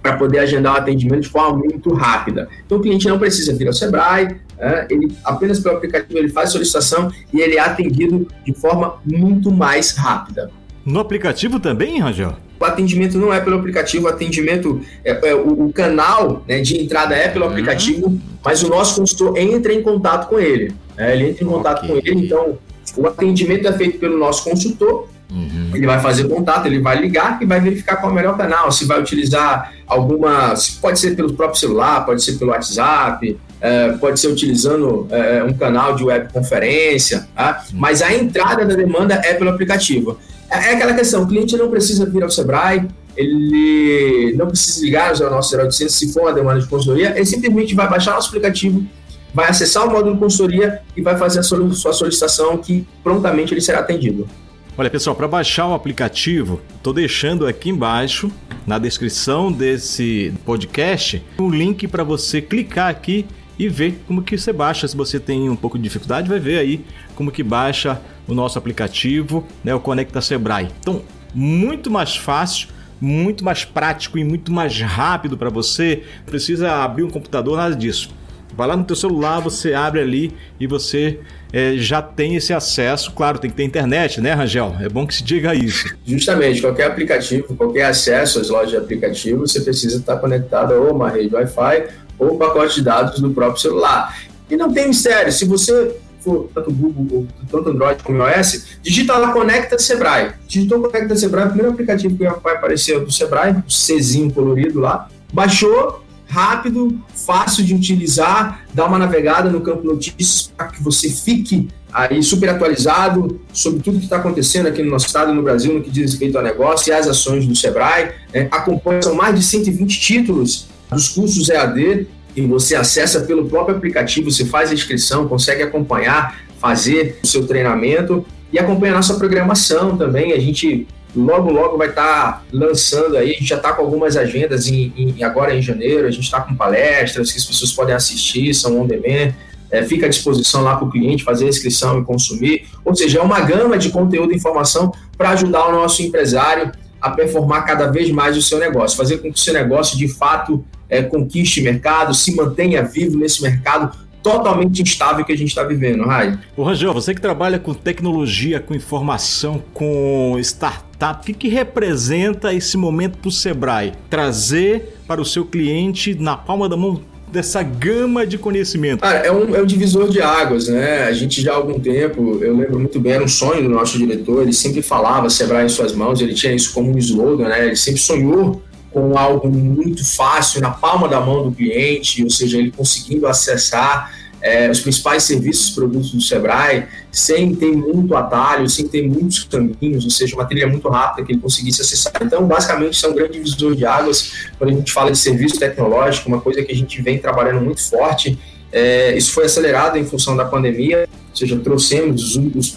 para 0.00 0.16
poder 0.16 0.38
agendar 0.38 0.74
o 0.74 0.76
atendimento 0.76 1.22
de 1.22 1.28
forma 1.28 1.58
muito 1.58 1.92
rápida. 1.92 2.48
Então 2.64 2.78
o 2.78 2.80
cliente 2.80 3.08
não 3.08 3.18
precisa 3.18 3.52
vir 3.52 3.66
ao 3.66 3.72
Sebrae, 3.72 4.40
é, 4.56 4.86
ele 4.88 5.12
apenas 5.24 5.58
pelo 5.58 5.76
aplicativo 5.76 6.20
ele 6.20 6.28
faz 6.28 6.52
solicitação 6.52 7.10
e 7.34 7.40
ele 7.40 7.56
é 7.56 7.60
atendido 7.60 8.28
de 8.46 8.54
forma 8.54 9.00
muito 9.04 9.50
mais 9.50 9.96
rápida. 9.96 10.52
No 10.88 11.00
aplicativo 11.00 11.60
também, 11.60 12.00
Rangel? 12.00 12.34
O 12.58 12.64
atendimento 12.64 13.18
não 13.18 13.32
é 13.32 13.40
pelo 13.40 13.56
aplicativo, 13.56 14.06
o 14.06 14.08
atendimento, 14.08 14.80
é, 15.04 15.28
é 15.28 15.34
o, 15.34 15.66
o, 15.66 15.72
canal 15.72 16.42
né, 16.48 16.60
de 16.60 16.80
entrada 16.80 17.14
é 17.14 17.28
pelo 17.28 17.44
uhum. 17.44 17.50
aplicativo, 17.50 18.18
mas 18.42 18.62
o 18.62 18.68
nosso 18.68 18.98
consultor 18.98 19.36
entra 19.36 19.72
em 19.72 19.82
contato 19.82 20.28
com 20.28 20.40
ele. 20.40 20.74
Né, 20.96 21.14
ele 21.14 21.28
entra 21.28 21.44
em 21.44 21.46
contato 21.46 21.84
okay. 21.84 21.88
com 21.88 21.96
ele, 21.96 22.26
então 22.26 22.58
o 22.96 23.06
atendimento 23.06 23.68
é 23.68 23.72
feito 23.74 23.98
pelo 23.98 24.18
nosso 24.18 24.42
consultor, 24.42 25.08
Uhum. 25.30 25.72
Ele 25.74 25.86
vai 25.86 26.00
fazer 26.00 26.26
contato, 26.26 26.64
ele 26.64 26.80
vai 26.80 26.98
ligar 26.98 27.38
e 27.42 27.44
vai 27.44 27.60
verificar 27.60 27.96
qual 27.96 28.08
é 28.08 28.12
o 28.12 28.16
melhor 28.16 28.36
canal, 28.36 28.72
se 28.72 28.86
vai 28.86 28.98
utilizar 28.98 29.74
alguma. 29.86 30.54
Pode 30.80 30.98
ser 30.98 31.14
pelo 31.14 31.34
próprio 31.34 31.60
celular, 31.60 32.06
pode 32.06 32.22
ser 32.22 32.38
pelo 32.38 32.50
WhatsApp, 32.50 33.38
é, 33.60 33.92
pode 33.92 34.18
ser 34.18 34.28
utilizando 34.28 35.06
é, 35.10 35.44
um 35.44 35.52
canal 35.52 35.94
de 35.94 36.04
webconferência, 36.04 37.28
tá? 37.34 37.62
mas 37.74 38.00
a 38.00 38.12
entrada 38.14 38.64
da 38.64 38.74
demanda 38.74 39.20
é 39.22 39.34
pelo 39.34 39.50
aplicativo. 39.50 40.18
É, 40.50 40.70
é 40.70 40.74
aquela 40.74 40.94
questão, 40.94 41.22
o 41.22 41.26
cliente 41.26 41.56
não 41.56 41.70
precisa 41.70 42.06
vir 42.06 42.22
ao 42.22 42.30
Sebrae, 42.30 42.86
ele 43.16 44.34
não 44.36 44.46
precisa 44.46 44.84
ligar 44.84 45.22
ao 45.22 45.30
nosso 45.30 45.56
0800 45.56 45.94
se 45.94 46.12
for 46.12 46.22
uma 46.22 46.32
demanda 46.32 46.60
de 46.60 46.68
consultoria, 46.68 47.14
ele 47.16 47.26
simplesmente 47.26 47.74
vai 47.74 47.88
baixar 47.88 48.14
nosso 48.14 48.28
aplicativo, 48.28 48.86
vai 49.34 49.48
acessar 49.48 49.86
o 49.86 49.90
módulo 49.90 50.16
consultoria 50.16 50.80
e 50.96 51.02
vai 51.02 51.16
fazer 51.16 51.40
a 51.40 51.42
sua 51.42 51.92
solicitação 51.92 52.56
que 52.58 52.86
prontamente 53.02 53.52
ele 53.52 53.60
será 53.60 53.80
atendido. 53.80 54.28
Olha 54.76 54.88
pessoal, 54.88 55.16
para 55.16 55.26
baixar 55.26 55.66
o 55.66 55.74
aplicativo, 55.74 56.60
estou 56.76 56.92
deixando 56.92 57.48
aqui 57.48 57.68
embaixo 57.68 58.30
na 58.64 58.78
descrição 58.78 59.50
desse 59.50 60.32
podcast 60.44 61.20
um 61.40 61.50
link 61.50 61.88
para 61.88 62.04
você 62.04 62.40
clicar 62.40 62.88
aqui 62.88 63.26
e 63.58 63.68
ver 63.68 64.00
como 64.06 64.22
que 64.22 64.38
você 64.38 64.52
baixa. 64.52 64.86
Se 64.86 64.96
você 64.96 65.18
tem 65.18 65.50
um 65.50 65.56
pouco 65.56 65.76
de 65.76 65.82
dificuldade, 65.82 66.28
vai 66.28 66.38
ver 66.38 66.58
aí 66.58 66.84
como 67.16 67.32
que 67.32 67.42
baixa 67.42 68.00
o 68.28 68.34
nosso 68.34 68.58
aplicativo, 68.58 69.44
né, 69.64 69.74
o 69.74 69.80
Conecta 69.80 70.20
Sebrae. 70.20 70.68
Então, 70.80 71.02
muito 71.34 71.90
mais 71.90 72.16
fácil, 72.16 72.68
muito 73.00 73.44
mais 73.44 73.64
prático 73.64 74.18
e 74.18 74.24
muito 74.24 74.52
mais 74.52 74.80
rápido 74.80 75.36
para 75.36 75.50
você. 75.50 76.02
Precisa 76.26 76.70
abrir 76.84 77.02
um 77.02 77.10
computador, 77.10 77.56
nada 77.56 77.74
disso. 77.74 78.10
Vai 78.56 78.66
lá 78.66 78.76
no 78.76 78.84
teu 78.84 78.96
celular, 78.96 79.40
você 79.40 79.72
abre 79.72 80.00
ali 80.00 80.34
e 80.58 80.66
você 80.66 81.20
é, 81.52 81.74
já 81.76 82.02
tem 82.02 82.34
esse 82.34 82.52
acesso. 82.52 83.12
Claro, 83.12 83.38
tem 83.38 83.50
que 83.50 83.56
ter 83.56 83.62
internet, 83.62 84.20
né, 84.20 84.32
Rangel? 84.32 84.76
É 84.80 84.88
bom 84.88 85.06
que 85.06 85.14
se 85.14 85.22
diga 85.22 85.54
isso. 85.54 85.94
Justamente, 86.04 86.60
qualquer 86.60 86.88
aplicativo, 86.88 87.54
qualquer 87.54 87.84
acesso 87.84 88.40
às 88.40 88.48
lojas 88.48 88.70
de 88.70 88.76
aplicativo, 88.76 89.46
você 89.46 89.60
precisa 89.60 89.98
estar 89.98 90.16
conectado 90.16 90.74
a 90.74 90.80
uma 90.80 91.08
rede 91.08 91.34
Wi-Fi 91.34 91.84
ou 92.18 92.36
pacote 92.36 92.76
de 92.76 92.82
dados 92.82 93.20
do 93.20 93.30
próprio 93.30 93.60
celular. 93.60 94.18
E 94.50 94.56
não 94.56 94.72
tem 94.72 94.88
mistério, 94.88 95.30
se 95.30 95.44
você 95.44 95.94
for 96.20 96.48
tanto 96.54 96.72
Google, 96.72 97.26
tanto 97.50 97.70
Android 97.70 98.02
como 98.02 98.26
iOS, 98.26 98.78
digita 98.82 99.16
lá 99.16 99.32
Conecta 99.32 99.78
Sebrae. 99.78 100.32
Digitou 100.46 100.80
Conecta 100.82 101.16
Sebrae, 101.16 101.46
o 101.46 101.48
primeiro 101.48 101.72
aplicativo 101.72 102.16
que 102.16 102.24
vai 102.24 102.54
aparecer 102.54 102.96
é 102.96 103.00
do 103.00 103.10
Sebrae, 103.10 103.52
o 103.52 103.64
Czinho 103.66 104.32
colorido 104.32 104.80
lá. 104.80 105.08
Baixou, 105.32 106.02
rápido, 106.26 107.00
fácil 107.14 107.64
de 107.64 107.74
utilizar, 107.74 108.64
dá 108.72 108.86
uma 108.86 108.98
navegada 108.98 109.50
no 109.50 109.60
campo 109.60 109.86
notícias 109.86 110.52
para 110.56 110.68
que 110.68 110.82
você 110.82 111.08
fique 111.08 111.68
aí 111.92 112.22
super 112.22 112.50
atualizado 112.50 113.40
sobre 113.52 113.80
tudo 113.80 113.98
que 113.98 114.04
está 114.04 114.16
acontecendo 114.16 114.66
aqui 114.66 114.82
no 114.82 114.90
nosso 114.90 115.06
estado 115.06 115.32
no 115.32 115.42
Brasil 115.42 115.72
no 115.72 115.82
que 115.82 115.90
diz 115.90 116.12
respeito 116.12 116.36
ao 116.36 116.44
negócio 116.44 116.90
e 116.90 116.92
às 116.92 117.08
ações 117.08 117.46
do 117.46 117.56
Sebrae. 117.56 118.12
Né? 118.32 118.48
Acompanha, 118.50 119.02
são 119.02 119.14
mais 119.14 119.34
de 119.34 119.42
120 119.42 120.00
títulos 120.00 120.68
dos 120.90 121.08
cursos 121.08 121.48
EAD 121.48 122.06
e 122.38 122.46
você 122.46 122.76
acessa 122.76 123.20
pelo 123.20 123.46
próprio 123.46 123.76
aplicativo, 123.76 124.30
você 124.30 124.44
faz 124.44 124.70
a 124.70 124.74
inscrição, 124.74 125.26
consegue 125.26 125.62
acompanhar, 125.62 126.40
fazer 126.58 127.18
o 127.22 127.26
seu 127.26 127.46
treinamento 127.46 128.24
e 128.52 128.58
acompanha 128.58 128.92
a 128.92 128.96
nossa 128.96 129.14
programação 129.14 129.96
também. 129.96 130.32
A 130.32 130.38
gente 130.38 130.86
logo, 131.16 131.50
logo 131.50 131.76
vai 131.76 131.88
estar 131.88 132.32
tá 132.32 132.42
lançando 132.52 133.16
aí, 133.16 133.30
a 133.30 133.32
gente 133.34 133.46
já 133.46 133.56
está 133.56 133.72
com 133.72 133.82
algumas 133.82 134.16
agendas 134.16 134.68
em, 134.68 134.92
em, 134.96 135.24
agora 135.24 135.54
em 135.54 135.60
janeiro, 135.60 136.06
a 136.06 136.10
gente 136.10 136.24
está 136.24 136.40
com 136.40 136.54
palestras 136.54 137.32
que 137.32 137.38
as 137.38 137.44
pessoas 137.44 137.72
podem 137.72 137.94
assistir, 137.94 138.54
são 138.54 138.80
on 138.80 138.86
demand, 138.86 139.32
é, 139.70 139.82
fica 139.82 140.06
à 140.06 140.08
disposição 140.08 140.62
lá 140.62 140.76
para 140.76 140.86
o 140.86 140.90
cliente 140.90 141.24
fazer 141.24 141.46
a 141.46 141.48
inscrição 141.48 141.98
e 141.98 142.04
consumir. 142.04 142.66
Ou 142.84 142.94
seja, 142.94 143.18
é 143.18 143.22
uma 143.22 143.40
gama 143.40 143.76
de 143.76 143.90
conteúdo 143.90 144.32
e 144.32 144.36
informação 144.36 144.92
para 145.16 145.30
ajudar 145.30 145.66
o 145.66 145.72
nosso 145.72 146.02
empresário 146.02 146.70
a 147.00 147.10
performar 147.10 147.64
cada 147.64 147.90
vez 147.90 148.10
mais 148.10 148.36
o 148.36 148.42
seu 148.42 148.58
negócio, 148.58 148.96
fazer 148.96 149.18
com 149.18 149.32
que 149.32 149.38
o 149.38 149.42
seu 149.42 149.54
negócio 149.54 149.98
de 149.98 150.08
fato 150.08 150.64
é, 150.88 151.02
conquiste 151.02 151.60
mercado, 151.60 152.14
se 152.14 152.34
mantenha 152.34 152.82
vivo 152.82 153.18
nesse 153.18 153.42
mercado 153.42 153.96
totalmente 154.22 154.82
instável 154.82 155.24
que 155.24 155.32
a 155.32 155.36
gente 155.36 155.48
está 155.48 155.62
vivendo, 155.62 156.04
Rai. 156.04 156.38
Ô 156.56 156.62
Rangel, 156.62 156.92
você 156.92 157.14
que 157.14 157.20
trabalha 157.20 157.58
com 157.58 157.72
tecnologia, 157.72 158.60
com 158.60 158.74
informação, 158.74 159.62
com 159.72 160.36
startup, 160.40 161.22
o 161.22 161.24
que, 161.24 161.32
que 161.32 161.48
representa 161.48 162.52
esse 162.52 162.76
momento 162.76 163.18
para 163.18 163.28
o 163.28 163.32
Sebrae? 163.32 163.92
Trazer 164.10 164.96
para 165.06 165.20
o 165.20 165.24
seu 165.24 165.44
cliente 165.44 166.14
na 166.14 166.36
palma 166.36 166.68
da 166.68 166.76
mão 166.76 167.00
dessa 167.30 167.62
gama 167.62 168.26
de 168.26 168.38
conhecimento? 168.38 169.00
Cara, 169.00 169.18
é 169.18 169.30
um, 169.30 169.54
é 169.54 169.62
um 169.62 169.66
divisor 169.66 170.08
de 170.08 170.20
águas, 170.20 170.68
né? 170.68 171.04
A 171.04 171.12
gente 171.12 171.40
já 171.40 171.52
há 171.52 171.56
algum 171.56 171.78
tempo, 171.78 172.38
eu 172.42 172.56
lembro 172.56 172.78
muito 172.78 172.98
bem, 172.98 173.12
era 173.12 173.24
um 173.24 173.28
sonho 173.28 173.62
do 173.62 173.68
nosso 173.68 173.98
diretor, 173.98 174.42
ele 174.42 174.52
sempre 174.52 174.82
falava 174.82 175.30
Sebrae 175.30 175.66
em 175.66 175.68
suas 175.68 175.92
mãos, 175.92 176.20
ele 176.20 176.34
tinha 176.34 176.52
isso 176.52 176.72
como 176.72 176.90
um 176.90 176.98
slogan, 176.98 177.48
né? 177.48 177.66
Ele 177.66 177.76
sempre 177.76 178.00
sonhou 178.00 178.62
com 178.92 179.16
algo 179.18 179.48
muito 179.48 180.04
fácil 180.04 180.60
na 180.60 180.70
palma 180.70 181.08
da 181.08 181.20
mão 181.20 181.44
do 181.44 181.52
cliente, 181.52 182.24
ou 182.24 182.30
seja, 182.30 182.58
ele 182.58 182.70
conseguindo 182.70 183.26
acessar 183.26 184.12
é, 184.40 184.70
os 184.70 184.80
principais 184.80 185.24
serviços 185.24 185.70
e 185.70 185.74
produtos 185.74 186.12
do 186.12 186.20
Sebrae 186.20 186.86
sem 187.10 187.54
ter 187.54 187.72
muito 187.72 188.16
atalho, 188.16 188.68
sem 188.68 188.86
ter 188.86 189.02
muitos 189.08 189.44
caminhos, 189.44 190.04
ou 190.04 190.10
seja, 190.10 190.34
uma 190.34 190.44
trilha 190.44 190.66
muito 190.66 190.88
rápida 190.88 191.26
que 191.26 191.32
ele 191.32 191.40
conseguisse 191.40 191.80
acessar. 191.80 192.12
Então, 192.22 192.46
basicamente, 192.46 192.94
isso 192.94 193.06
é 193.06 193.08
um 193.08 193.14
grande 193.14 193.32
divisor 193.32 193.74
de 193.74 193.84
águas 193.84 194.32
quando 194.56 194.70
a 194.70 194.74
gente 194.74 194.92
fala 194.92 195.10
de 195.10 195.18
serviço 195.18 195.58
tecnológico, 195.58 196.28
uma 196.28 196.40
coisa 196.40 196.62
que 196.62 196.72
a 196.72 196.74
gente 196.74 197.02
vem 197.02 197.18
trabalhando 197.18 197.60
muito 197.60 197.82
forte. 197.82 198.38
É, 198.70 199.16
isso 199.16 199.32
foi 199.32 199.46
acelerado 199.46 199.96
em 199.96 200.04
função 200.04 200.36
da 200.36 200.44
pandemia, 200.44 201.08
ou 201.30 201.36
seja, 201.36 201.58
trouxemos 201.58 202.36
os, 202.36 202.54
os, 202.54 202.76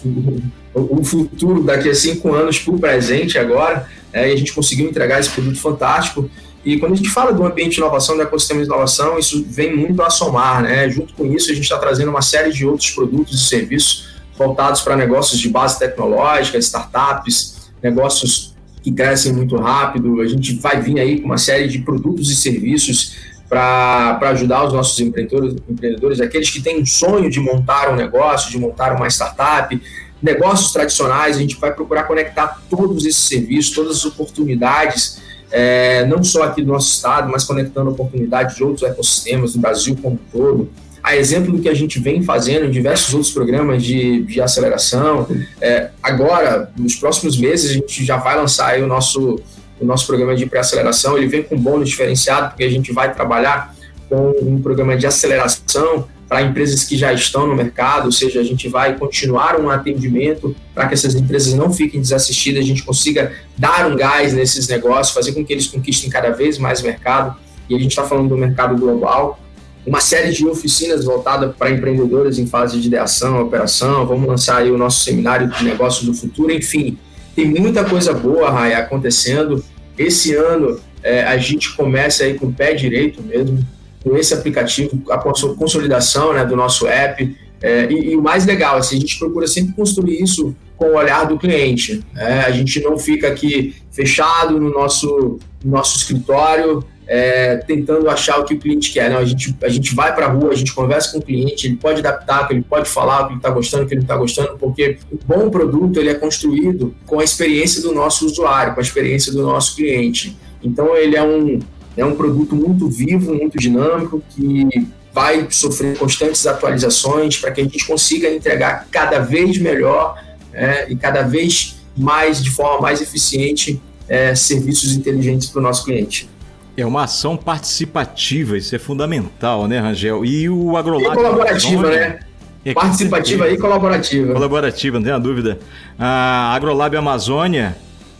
o, 0.74 1.04
futuro 1.04 1.62
daqui 1.62 1.88
a 1.88 1.94
cinco 1.94 2.32
anos 2.32 2.58
para 2.58 2.74
o 2.74 2.78
presente 2.78 3.38
agora, 3.38 3.86
é, 4.12 4.28
e 4.28 4.32
a 4.32 4.36
gente 4.36 4.52
conseguiu 4.52 4.88
entregar 4.88 5.20
esse 5.20 5.30
produto 5.30 5.58
fantástico. 5.58 6.30
E 6.64 6.78
quando 6.78 6.92
a 6.92 6.96
gente 6.96 7.10
fala 7.10 7.32
do 7.32 7.44
ambiente 7.44 7.72
de 7.74 7.80
inovação, 7.80 8.16
do 8.16 8.22
ecossistema 8.22 8.60
de 8.60 8.66
inovação, 8.66 9.18
isso 9.18 9.44
vem 9.48 9.74
muito 9.74 10.00
a 10.02 10.10
somar, 10.10 10.62
né? 10.62 10.88
Junto 10.88 11.12
com 11.14 11.26
isso, 11.26 11.50
a 11.50 11.54
gente 11.54 11.64
está 11.64 11.78
trazendo 11.78 12.10
uma 12.10 12.22
série 12.22 12.52
de 12.52 12.64
outros 12.64 12.90
produtos 12.90 13.34
e 13.34 13.44
serviços 13.48 14.12
voltados 14.36 14.80
para 14.80 14.96
negócios 14.96 15.40
de 15.40 15.48
base 15.48 15.78
tecnológica, 15.78 16.58
startups, 16.58 17.70
negócios 17.82 18.54
que 18.82 18.92
crescem 18.92 19.32
muito 19.32 19.56
rápido. 19.56 20.20
A 20.20 20.26
gente 20.26 20.54
vai 20.54 20.80
vir 20.80 20.98
aí 20.98 21.20
com 21.20 21.26
uma 21.26 21.38
série 21.38 21.68
de 21.68 21.80
produtos 21.80 22.30
e 22.30 22.36
serviços 22.36 23.16
para 23.48 24.18
ajudar 24.30 24.64
os 24.64 24.72
nossos 24.72 24.98
empreendedores, 24.98 25.56
empreendedores, 25.68 26.20
aqueles 26.20 26.48
que 26.48 26.62
têm 26.62 26.80
um 26.80 26.86
sonho 26.86 27.28
de 27.30 27.38
montar 27.38 27.92
um 27.92 27.96
negócio, 27.96 28.50
de 28.50 28.58
montar 28.58 28.96
uma 28.96 29.06
startup, 29.08 29.78
negócios 30.22 30.72
tradicionais. 30.72 31.36
A 31.36 31.40
gente 31.40 31.56
vai 31.56 31.72
procurar 31.72 32.04
conectar 32.04 32.62
todos 32.70 33.04
esses 33.04 33.22
serviços, 33.22 33.74
todas 33.74 33.96
as 33.96 34.04
oportunidades 34.04 35.20
é, 35.52 36.06
não 36.06 36.24
só 36.24 36.44
aqui 36.44 36.62
do 36.62 36.72
nosso 36.72 36.88
estado, 36.88 37.30
mas 37.30 37.44
conectando 37.44 37.90
oportunidades 37.90 38.56
de 38.56 38.64
outros 38.64 38.82
ecossistemas 38.88 39.52
do 39.52 39.60
Brasil 39.60 39.96
como 40.00 40.14
um 40.14 40.18
todo. 40.32 40.70
A 41.02 41.14
exemplo 41.14 41.52
do 41.52 41.60
que 41.60 41.68
a 41.68 41.74
gente 41.74 41.98
vem 41.98 42.22
fazendo 42.22 42.64
em 42.64 42.70
diversos 42.70 43.12
outros 43.12 43.32
programas 43.32 43.82
de, 43.82 44.22
de 44.22 44.40
aceleração. 44.40 45.28
É, 45.60 45.90
agora, 46.02 46.72
nos 46.76 46.94
próximos 46.94 47.36
meses, 47.36 47.70
a 47.70 47.74
gente 47.74 48.04
já 48.04 48.16
vai 48.16 48.36
lançar 48.36 48.78
o 48.78 48.86
nosso, 48.86 49.38
o 49.80 49.84
nosso 49.84 50.06
programa 50.06 50.34
de 50.34 50.46
pré-aceleração. 50.46 51.18
Ele 51.18 51.26
vem 51.26 51.42
com 51.42 51.56
bônus 51.58 51.90
diferenciado, 51.90 52.50
porque 52.50 52.64
a 52.64 52.70
gente 52.70 52.92
vai 52.92 53.12
trabalhar 53.12 53.74
com 54.08 54.32
um 54.42 54.62
programa 54.62 54.96
de 54.96 55.06
aceleração 55.06 56.06
para 56.32 56.40
empresas 56.40 56.82
que 56.84 56.96
já 56.96 57.12
estão 57.12 57.46
no 57.46 57.54
mercado, 57.54 58.06
ou 58.06 58.10
seja, 58.10 58.40
a 58.40 58.42
gente 58.42 58.66
vai 58.66 58.96
continuar 58.96 59.60
um 59.60 59.68
atendimento 59.68 60.56
para 60.74 60.88
que 60.88 60.94
essas 60.94 61.14
empresas 61.14 61.52
não 61.52 61.70
fiquem 61.70 62.00
desassistidas, 62.00 62.64
a 62.64 62.66
gente 62.66 62.82
consiga 62.84 63.32
dar 63.54 63.86
um 63.86 63.94
gás 63.94 64.32
nesses 64.32 64.66
negócios, 64.66 65.14
fazer 65.14 65.32
com 65.32 65.44
que 65.44 65.52
eles 65.52 65.66
conquistem 65.66 66.08
cada 66.08 66.30
vez 66.30 66.56
mais 66.56 66.80
mercado, 66.80 67.36
e 67.68 67.74
a 67.74 67.78
gente 67.78 67.90
está 67.90 68.04
falando 68.04 68.30
do 68.30 68.38
mercado 68.38 68.74
global, 68.78 69.38
uma 69.84 70.00
série 70.00 70.32
de 70.32 70.46
oficinas 70.46 71.04
voltadas 71.04 71.54
para 71.54 71.70
empreendedores 71.70 72.38
em 72.38 72.46
fase 72.46 72.80
de 72.80 72.86
ideação, 72.86 73.42
operação, 73.42 74.06
vamos 74.06 74.26
lançar 74.26 74.56
aí 74.56 74.70
o 74.70 74.78
nosso 74.78 75.04
seminário 75.04 75.50
de 75.50 75.62
negócios 75.62 76.06
do 76.06 76.14
futuro, 76.14 76.50
enfim, 76.50 76.96
tem 77.36 77.44
muita 77.44 77.84
coisa 77.84 78.14
boa, 78.14 78.50
Raia, 78.50 78.78
acontecendo. 78.78 79.62
Esse 79.98 80.34
ano 80.34 80.80
é, 81.02 81.24
a 81.24 81.36
gente 81.36 81.76
começa 81.76 82.24
aí 82.24 82.38
com 82.38 82.46
o 82.46 82.52
pé 82.54 82.72
direito 82.72 83.22
mesmo, 83.22 83.62
com 84.02 84.16
esse 84.16 84.34
aplicativo, 84.34 85.00
a 85.10 85.18
consolidação 85.18 86.32
né, 86.32 86.44
do 86.44 86.56
nosso 86.56 86.86
app. 86.86 87.36
É, 87.60 87.90
e, 87.90 88.10
e, 88.10 88.16
o 88.16 88.22
mais 88.22 88.44
legal, 88.44 88.76
assim, 88.76 88.96
a 88.96 89.00
gente 89.00 89.18
procura 89.18 89.46
sempre 89.46 89.72
construir 89.72 90.20
isso 90.20 90.54
com 90.76 90.86
o 90.86 90.96
olhar 90.96 91.24
do 91.26 91.38
cliente. 91.38 92.02
Né? 92.12 92.40
A 92.40 92.50
gente 92.50 92.80
não 92.80 92.98
fica 92.98 93.28
aqui 93.28 93.76
fechado 93.92 94.58
no 94.58 94.70
nosso, 94.70 95.38
no 95.64 95.70
nosso 95.70 95.96
escritório, 95.96 96.84
é, 97.06 97.56
tentando 97.58 98.08
achar 98.08 98.38
o 98.38 98.44
que 98.44 98.54
o 98.54 98.58
cliente 98.58 98.92
quer. 98.92 99.10
Não, 99.10 99.18
a, 99.18 99.24
gente, 99.24 99.56
a 99.62 99.68
gente 99.68 99.94
vai 99.94 100.14
para 100.14 100.26
a 100.26 100.28
rua, 100.30 100.50
a 100.50 100.54
gente 100.54 100.74
conversa 100.74 101.12
com 101.12 101.18
o 101.18 101.22
cliente, 101.22 101.66
ele 101.66 101.76
pode 101.76 102.00
adaptar, 102.00 102.50
ele 102.50 102.62
pode 102.62 102.88
falar 102.88 103.22
o 103.22 103.26
que 103.26 103.32
ele 103.32 103.38
está 103.38 103.50
gostando, 103.50 103.84
o 103.84 103.86
que 103.86 103.94
ele 103.94 104.02
está 104.02 104.16
gostando, 104.16 104.56
porque 104.58 104.98
o 105.10 105.18
bom 105.24 105.50
produto 105.50 106.00
ele 106.00 106.08
é 106.08 106.14
construído 106.14 106.94
com 107.06 107.20
a 107.20 107.24
experiência 107.24 107.82
do 107.82 107.94
nosso 107.94 108.26
usuário, 108.26 108.74
com 108.74 108.80
a 108.80 108.82
experiência 108.82 109.32
do 109.32 109.42
nosso 109.42 109.76
cliente. 109.76 110.36
Então 110.62 110.96
ele 110.96 111.16
é 111.16 111.22
um, 111.22 111.58
é 111.96 112.04
um 112.04 112.14
produto 112.14 112.54
muito 112.54 112.88
vivo, 112.88 113.34
muito 113.34 113.58
dinâmico, 113.58 114.22
que 114.30 114.88
vai 115.12 115.46
sofrer 115.50 115.96
constantes 115.98 116.46
atualizações 116.46 117.36
para 117.36 117.50
que 117.50 117.60
a 117.60 117.64
gente 117.64 117.86
consiga 117.86 118.30
entregar 118.30 118.86
cada 118.90 119.18
vez 119.18 119.58
melhor 119.58 120.18
é, 120.52 120.90
e 120.90 120.96
cada 120.96 121.22
vez 121.22 121.76
mais, 121.96 122.42
de 122.42 122.50
forma 122.50 122.80
mais 122.80 123.02
eficiente, 123.02 123.80
é, 124.08 124.34
serviços 124.34 124.94
inteligentes 124.94 125.48
para 125.48 125.60
o 125.60 125.62
nosso 125.62 125.84
cliente. 125.84 126.28
É 126.74 126.86
uma 126.86 127.04
ação 127.04 127.36
participativa, 127.36 128.56
isso 128.56 128.74
é 128.74 128.78
fundamental, 128.78 129.68
né, 129.68 129.78
Rangel? 129.78 130.24
E 130.24 130.48
o 130.48 130.76
AgroLab... 130.76 131.12
E 131.12 131.16
colaborativa, 131.16 131.90
né? 131.90 132.20
É, 132.64 132.72
participativa 132.72 133.50
e 133.50 133.58
colaborativa. 133.58 134.32
Colaborativa, 134.32 134.96
não 134.98 135.04
tenha 135.04 135.18
dúvida. 135.18 135.58
A 135.98 136.54
AgroLab 136.54 136.96
Amazônia, 136.96 137.76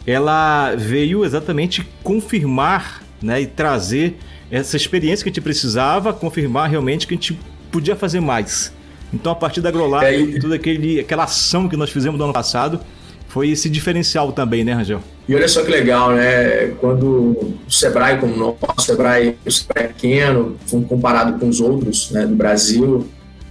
ela 0.07 0.75
veio 0.75 1.25
exatamente 1.25 1.89
confirmar 2.03 3.03
né, 3.23 3.41
e 3.41 3.47
trazer 3.47 4.17
essa 4.51 4.77
experiência 4.77 5.25
que 5.25 5.31
a 5.31 5.33
gente 5.33 5.41
precisava, 5.41 6.13
confirmar 6.13 6.69
realmente 6.69 7.07
que 7.07 7.15
a 7.15 7.17
gente 7.17 7.39
podia 7.71 7.97
fazer 7.97 8.21
mais. 8.21 8.73
Então, 9.13 9.33
a 9.33 9.35
partir 9.35 9.61
da 9.61 9.69
Agrolab, 9.69 10.05
é, 10.05 10.19
e... 10.19 10.41
toda 10.41 10.55
aquele, 10.55 11.01
aquela 11.01 11.25
ação 11.25 11.69
que 11.69 11.77
nós 11.77 11.91
fizemos 11.91 12.19
no 12.19 12.25
ano 12.25 12.33
passado, 12.33 12.81
foi 13.29 13.51
esse 13.51 13.71
diferencial 13.71 14.31
também, 14.31 14.63
né, 14.63 14.75
Rangel? 14.75 15.01
E 15.27 15.35
olha 15.35 15.49
só 15.49 15.63
que 15.63 15.71
legal, 15.71 16.11
né? 16.11 16.69
Quando 16.81 17.07
o 17.07 17.55
Sebrae, 17.67 18.19
como 18.19 18.35
o 18.35 18.37
nosso 18.37 18.87
Sebrae, 18.87 19.37
o 19.47 19.51
Sebrae 19.51 19.89
pequeno, 19.89 20.57
comparado 20.89 21.39
com 21.39 21.49
os 21.49 21.61
outros 21.61 22.11
né, 22.11 22.27
do 22.27 22.35
Brasil, 22.35 23.09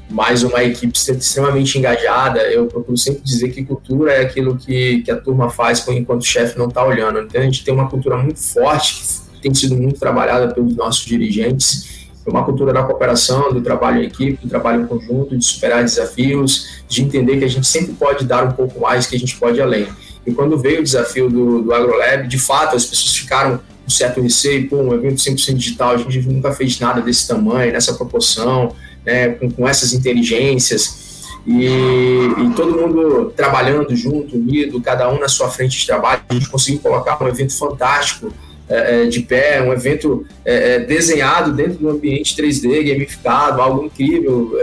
mais 0.08 0.44
uma 0.44 0.64
equipe 0.64 0.96
extremamente 0.96 1.78
engajada. 1.78 2.42
Eu 2.52 2.68
procuro 2.68 2.98
sempre 2.98 3.22
dizer 3.24 3.50
que 3.50 3.64
cultura 3.64 4.12
é 4.14 4.22
aquilo 4.22 4.56
que, 4.56 5.02
que 5.02 5.10
a 5.10 5.18
turma 5.18 5.50
faz 5.50 5.84
enquanto 5.88 6.22
o 6.22 6.26
chefe 6.26 6.60
não 6.60 6.68
está 6.68 6.86
olhando. 6.86 7.20
Então, 7.20 7.42
a 7.42 7.44
gente 7.44 7.64
tem 7.64 7.74
uma 7.74 7.90
cultura 7.90 8.18
muito 8.18 8.40
forte, 8.40 9.02
tem 9.42 9.54
sido 9.54 9.76
muito 9.76 10.00
trabalhada 10.00 10.54
pelos 10.54 10.76
nossos 10.76 11.06
dirigentes. 11.06 12.02
É 12.26 12.30
uma 12.30 12.44
cultura 12.44 12.72
da 12.72 12.84
cooperação, 12.84 13.52
do 13.52 13.62
trabalho 13.62 14.04
em 14.04 14.06
equipe, 14.06 14.44
do 14.44 14.50
trabalho 14.50 14.84
em 14.84 14.86
conjunto, 14.86 15.36
de 15.36 15.44
superar 15.44 15.84
desafios, 15.84 16.84
de 16.88 17.02
entender 17.02 17.38
que 17.38 17.46
a 17.46 17.50
gente 17.50 17.66
sempre 17.66 17.94
pode 17.94 18.26
dar 18.26 18.44
um 18.44 18.52
pouco 18.52 18.80
mais, 18.80 19.08
que 19.08 19.16
a 19.16 19.20
gente 19.20 19.36
pode 19.38 19.58
ir 19.58 19.62
além. 19.62 19.88
E 20.26 20.32
quando 20.32 20.58
veio 20.58 20.82
o 20.82 20.84
desafio 20.84 21.30
do, 21.30 21.64
do 21.64 21.74
AgroLab, 21.74 22.28
de 22.28 22.38
fato, 22.38 22.76
as 22.76 22.86
pessoas 22.86 23.16
ficaram 23.16 23.60
com 23.84 23.90
certo 23.90 24.22
receio, 24.22 24.70
pô, 24.70 24.78
um 24.78 24.94
evento 24.94 25.16
100% 25.16 25.56
digital, 25.56 25.92
a 25.92 25.98
gente 25.98 26.22
nunca 26.28 26.52
fez 26.52 26.80
nada 26.80 27.02
desse 27.02 27.28
tamanho, 27.28 27.74
nessa 27.74 27.96
proporção, 27.96 28.76
né, 29.04 29.30
com, 29.30 29.50
com 29.50 29.68
essas 29.68 29.94
inteligências. 29.94 31.02
E, 31.46 31.66
e, 31.66 32.54
todo 32.56 32.78
mundo 32.80 33.34
trabalhando 33.36 33.96
junto, 33.96 34.36
unido, 34.36 34.80
cada 34.80 35.12
um 35.12 35.20
na 35.20 35.28
sua 35.28 35.50
frente 35.50 35.80
de 35.80 35.88
trabalho, 35.88 36.22
a 36.30 36.34
gente 36.36 36.48
conseguiu 36.48 36.80
colocar 36.82 37.22
um 37.22 37.28
evento 37.28 37.58
fantástico 37.58 38.32
é, 38.72 39.06
de 39.06 39.22
pé, 39.22 39.62
um 39.62 39.74
evento 39.74 40.26
é, 40.46 40.80
desenhado 40.80 41.54
dentro 41.54 41.74
de 41.74 41.86
um 41.86 41.90
ambiente 41.90 42.36
3D, 42.36 42.92
gamificado, 42.92 43.62
algo 43.62 43.86
incrível, 43.86 44.54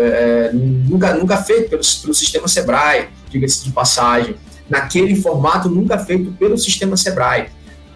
nunca, 0.88 1.14
nunca 1.14 1.36
feito 1.36 1.70
pelo, 1.70 1.82
pelo 2.02 2.14
sistema 2.14 2.48
Sebrae, 2.48 3.08
diga-se 3.30 3.64
de 3.64 3.70
passagem, 3.70 4.34
naquele 4.68 5.14
formato 5.14 5.68
nunca 5.68 5.98
feito 5.98 6.32
pelo 6.32 6.56
sistema 6.56 6.96
Sebrae. 6.96 7.48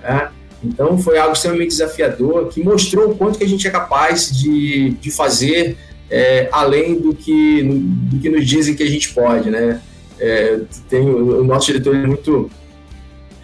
Né? 0.02 0.28
Então 0.64 0.96
foi 0.98 1.18
algo 1.18 1.32
extremamente 1.32 1.70
desafiador, 1.70 2.48
que 2.48 2.62
mostrou 2.62 3.10
o 3.10 3.16
quanto 3.16 3.38
que 3.38 3.44
a 3.44 3.48
gente 3.48 3.66
é 3.66 3.70
capaz 3.70 4.30
de, 4.30 4.90
de 5.00 5.10
fazer 5.10 5.76
é, 6.10 6.48
além 6.52 7.00
do 7.00 7.14
que, 7.14 7.62
do 7.62 8.20
que 8.20 8.28
nos 8.28 8.46
dizem 8.46 8.74
que 8.74 8.82
a 8.82 8.88
gente 8.88 9.12
pode, 9.12 9.50
né? 9.50 9.80
É, 10.20 10.60
tem, 10.88 11.00
o 11.00 11.42
nosso 11.42 11.66
diretor 11.66 11.96
é 11.96 12.06
muito, 12.06 12.50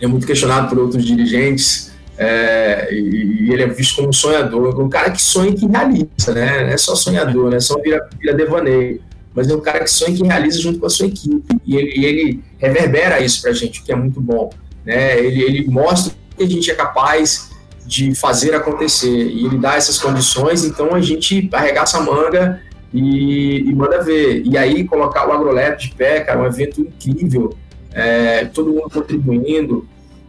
é 0.01 0.07
muito 0.07 0.27
questionado 0.27 0.69
por 0.69 0.79
outros 0.79 1.05
dirigentes 1.05 1.88
é, 2.19 2.89
e, 2.93 3.45
e, 3.45 3.53
ele 3.53 3.63
é 3.63 3.67
visto 3.69 3.95
como 3.95 4.09
um 4.09 4.13
sonhador, 4.13 4.81
um 4.81 4.89
cara 4.89 5.11
que 5.11 5.23
sonha 5.23 5.51
e 5.51 5.55
que 5.55 5.67
realiza, 5.67 6.35
né? 6.35 6.65
Não 6.65 6.71
é 6.71 6.77
só 6.77 6.97
sonhador, 6.97 7.49
né? 7.49 7.61
Só 7.61 7.81
vira, 7.81 8.09
vira 8.19 8.35
devaneio, 8.35 9.01
mas 9.33 9.49
é 9.49 9.55
um 9.55 9.61
cara 9.61 9.85
que 9.85 9.91
sonha 9.91 10.11
e 10.11 10.17
que 10.17 10.27
realiza 10.27 10.61
junto 10.61 10.81
com 10.81 10.87
a 10.87 10.91
sua 10.91 11.07
equipe 11.07 11.57
e 11.65 11.77
ele, 11.77 11.93
e 11.97 12.05
ele 12.05 12.45
reverbera 12.59 13.21
isso 13.21 13.41
para 13.41 13.53
a 13.53 13.55
gente, 13.55 13.81
o 13.81 13.85
que 13.85 13.93
é 13.93 13.97
muito 13.97 14.21
bom, 14.21 14.51
né? 14.85 15.17
Ele, 15.17 15.43
ele 15.43 15.71
mostra 15.71 16.13
que 16.37 16.43
a 16.43 16.47
gente 16.47 16.69
é 16.69 16.75
capaz 16.75 17.51
de 17.87 18.15
fazer 18.17 18.53
acontecer 18.53 19.09
e 19.09 19.47
ele 19.47 19.57
dá 19.57 19.77
essas 19.77 19.97
condições, 19.97 20.65
então 20.65 20.95
a 20.95 21.01
gente 21.01 21.49
arregaça 21.53 21.99
a 21.99 22.03
manga 22.03 22.61
e, 22.93 23.61
e 23.61 23.75
manda 23.75 24.03
ver. 24.03 24.43
E 24.45 24.59
aí 24.59 24.85
colocar 24.85 25.29
o 25.29 25.33
AgroLab 25.33 25.77
de 25.79 25.95
pé, 25.95 26.21
cara, 26.21 26.41
um 26.41 26.47
evento 26.47 26.81
incrível, 26.81 27.57
é, 27.93 28.45
todo 28.47 28.71
mundo 28.71 28.91
contribuindo. 28.91 29.87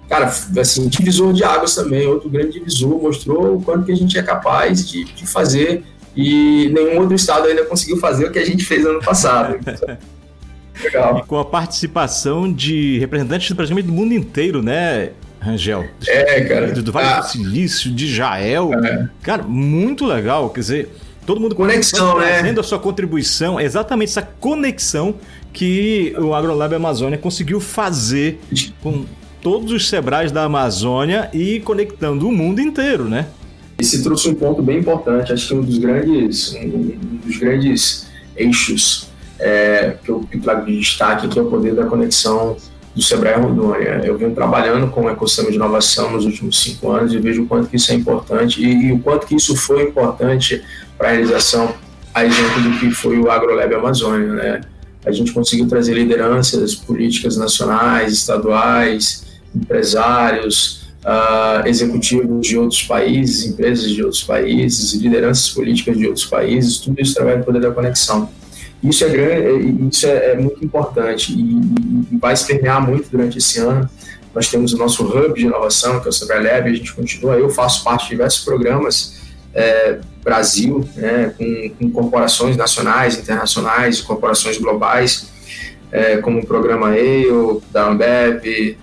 Cara, 0.10 0.26
assim, 0.26 0.88
divisor 0.88 1.32
de 1.34 1.44
águas 1.44 1.76
também, 1.76 2.08
outro 2.08 2.30
grande 2.30 2.54
divisor, 2.54 3.00
mostrou 3.00 3.58
o 3.58 3.62
quanto 3.62 3.86
que 3.86 3.92
a 3.92 3.96
gente 3.96 4.18
é 4.18 4.24
capaz 4.24 4.90
de, 4.90 5.04
de 5.04 5.28
fazer 5.28 5.84
e 6.16 6.70
nenhum 6.74 7.00
outro 7.00 7.16
estado 7.16 7.48
ainda 7.48 7.64
conseguiu 7.64 7.98
fazer 7.98 8.26
o 8.26 8.32
que 8.32 8.40
a 8.40 8.46
gente 8.46 8.66
fez 8.66 8.84
ano 8.86 9.00
passado. 9.00 9.60
Legal. 10.84 11.20
E 11.20 11.28
com 11.28 11.38
a 11.38 11.46
participação 11.46 12.52
de 12.52 12.98
representantes 13.00 13.54
praticamente 13.54 13.88
do 13.88 13.94
mundo 13.94 14.14
inteiro, 14.14 14.64
né? 14.64 15.12
Rangel. 15.40 15.86
É, 16.08 16.42
cara. 16.42 16.72
Do, 16.72 16.92
Vale 16.92 17.08
ah, 17.08 17.20
do 17.20 17.28
Silício, 17.28 17.92
de 17.92 18.12
Jael. 18.12 18.72
É. 18.74 19.10
Cara, 19.22 19.44
muito 19.44 20.06
legal. 20.06 20.50
Quer 20.50 20.60
dizer, 20.60 20.90
todo 21.26 21.40
mundo 21.40 21.54
conexão, 21.54 22.18
né? 22.18 22.38
fazendo 22.38 22.60
a 22.60 22.64
sua 22.64 22.80
contribuição, 22.80 23.60
exatamente 23.60 24.10
essa 24.10 24.22
conexão 24.22 25.16
que 25.54 26.14
o 26.18 26.34
AgroLab 26.34 26.76
Amazônia 26.76 27.18
conseguiu 27.18 27.60
fazer 27.60 28.40
com 28.82 29.06
todos 29.42 29.72
os 29.72 29.88
Sebrais 29.88 30.32
da 30.32 30.44
Amazônia 30.44 31.30
e 31.34 31.60
conectando 31.62 32.28
o 32.28 32.32
mundo 32.32 32.60
inteiro, 32.60 33.06
né? 33.06 33.28
Esse 33.78 34.04
trouxe 34.04 34.28
um 34.28 34.36
ponto 34.36 34.62
bem 34.62 34.80
importante, 34.80 35.32
acho 35.32 35.48
que 35.48 35.54
um 35.54 35.62
dos 35.62 35.78
grandes, 35.78 36.54
um 36.54 37.20
dos 37.26 37.38
grandes 37.38 38.08
eixos 38.36 39.10
é, 39.40 39.96
que 40.04 40.10
eu 40.12 40.28
trago 40.42 40.66
de 40.66 40.78
destaque, 40.78 41.28
que 41.30 41.40
é 41.40 41.42
o 41.42 41.46
poder 41.46 41.74
da 41.74 41.86
conexão 41.86 42.58
do 42.94 43.02
Sebrae 43.02 43.40
Rondônia. 43.40 44.02
Eu 44.04 44.18
venho 44.18 44.32
trabalhando 44.32 44.90
com 44.92 45.06
o 45.06 45.10
ecossistema 45.10 45.50
de 45.50 45.56
inovação 45.56 46.12
nos 46.12 46.26
últimos 46.26 46.62
cinco 46.62 46.92
anos 46.92 47.14
e 47.14 47.20
vejo 47.20 47.44
o 47.44 47.48
quanto 47.48 47.70
que 47.70 47.78
isso 47.78 47.92
é 47.92 47.96
importante 47.96 48.62
e, 48.62 48.88
e 48.88 48.92
o 48.92 49.00
quanto 49.00 49.26
que 49.26 49.36
isso 49.36 49.56
foi 49.56 49.84
importante 49.84 50.62
para 50.98 51.08
a 51.08 51.12
realização, 51.12 51.74
a 52.14 52.26
exemplo 52.26 52.62
do 52.62 52.80
que 52.80 52.92
foi 52.92 53.18
o 53.18 53.32
AgroLab 53.32 53.74
Amazônia. 53.76 54.34
Né? 54.34 54.62
A 55.06 55.12
gente 55.12 55.32
conseguiu 55.32 55.68
trazer 55.68 55.94
lideranças 55.94 56.76
políticas 56.76 57.38
nacionais, 57.38 58.12
estaduais, 58.12 59.29
empresários, 59.56 60.90
uh, 61.04 61.68
executivos 61.68 62.46
de 62.48 62.58
outros 62.58 62.84
países, 62.84 63.46
empresas 63.46 63.90
de 63.90 64.04
outros 64.04 64.24
países, 64.24 64.94
lideranças 64.94 65.50
políticas 65.50 65.98
de 65.98 66.08
outros 66.08 66.26
países, 66.26 66.78
tudo 66.78 67.02
isso 67.02 67.14
através 67.14 67.40
do 67.40 67.46
poder 67.46 67.62
da 67.62 67.72
conexão. 67.72 68.30
Isso 68.82 69.04
é 69.04 69.10
grande, 69.10 69.88
isso 69.90 70.08
é, 70.08 70.32
é 70.32 70.36
muito 70.36 70.64
importante 70.64 71.34
e, 71.34 71.42
e, 72.14 72.18
vai 72.18 72.36
se 72.36 72.48
permear 72.48 72.82
muito 72.86 73.10
durante 73.10 73.38
esse 73.38 73.60
ano. 73.60 73.90
Nós 74.34 74.48
temos 74.48 74.74
o 74.74 74.78
nosso 74.78 75.04
hub 75.04 75.34
de 75.34 75.46
inovação, 75.46 76.00
que 76.00 76.08
é 76.08 76.10
o 76.10 76.14
Cyber 76.14 76.42
Lab, 76.42 76.70
a 76.70 76.74
gente 76.74 76.94
continua, 76.94 77.36
eu 77.36 77.50
faço 77.50 77.84
parte 77.84 78.04
de 78.04 78.10
diversos 78.12 78.44
programas 78.46 79.20
é, 79.54 80.00
Brasil, 80.24 80.88
né, 80.96 81.34
com, 81.38 81.70
com, 81.78 81.92
corporações 81.92 82.56
nacionais, 82.56 83.18
internacionais, 83.18 84.00
corporações 84.00 84.58
globais, 84.58 85.28
é, 85.92 86.18
como 86.18 86.40
o 86.40 86.46
programa 86.46 86.98
EO, 86.98 87.62
da 87.72 87.90
Ambev, 87.90 88.78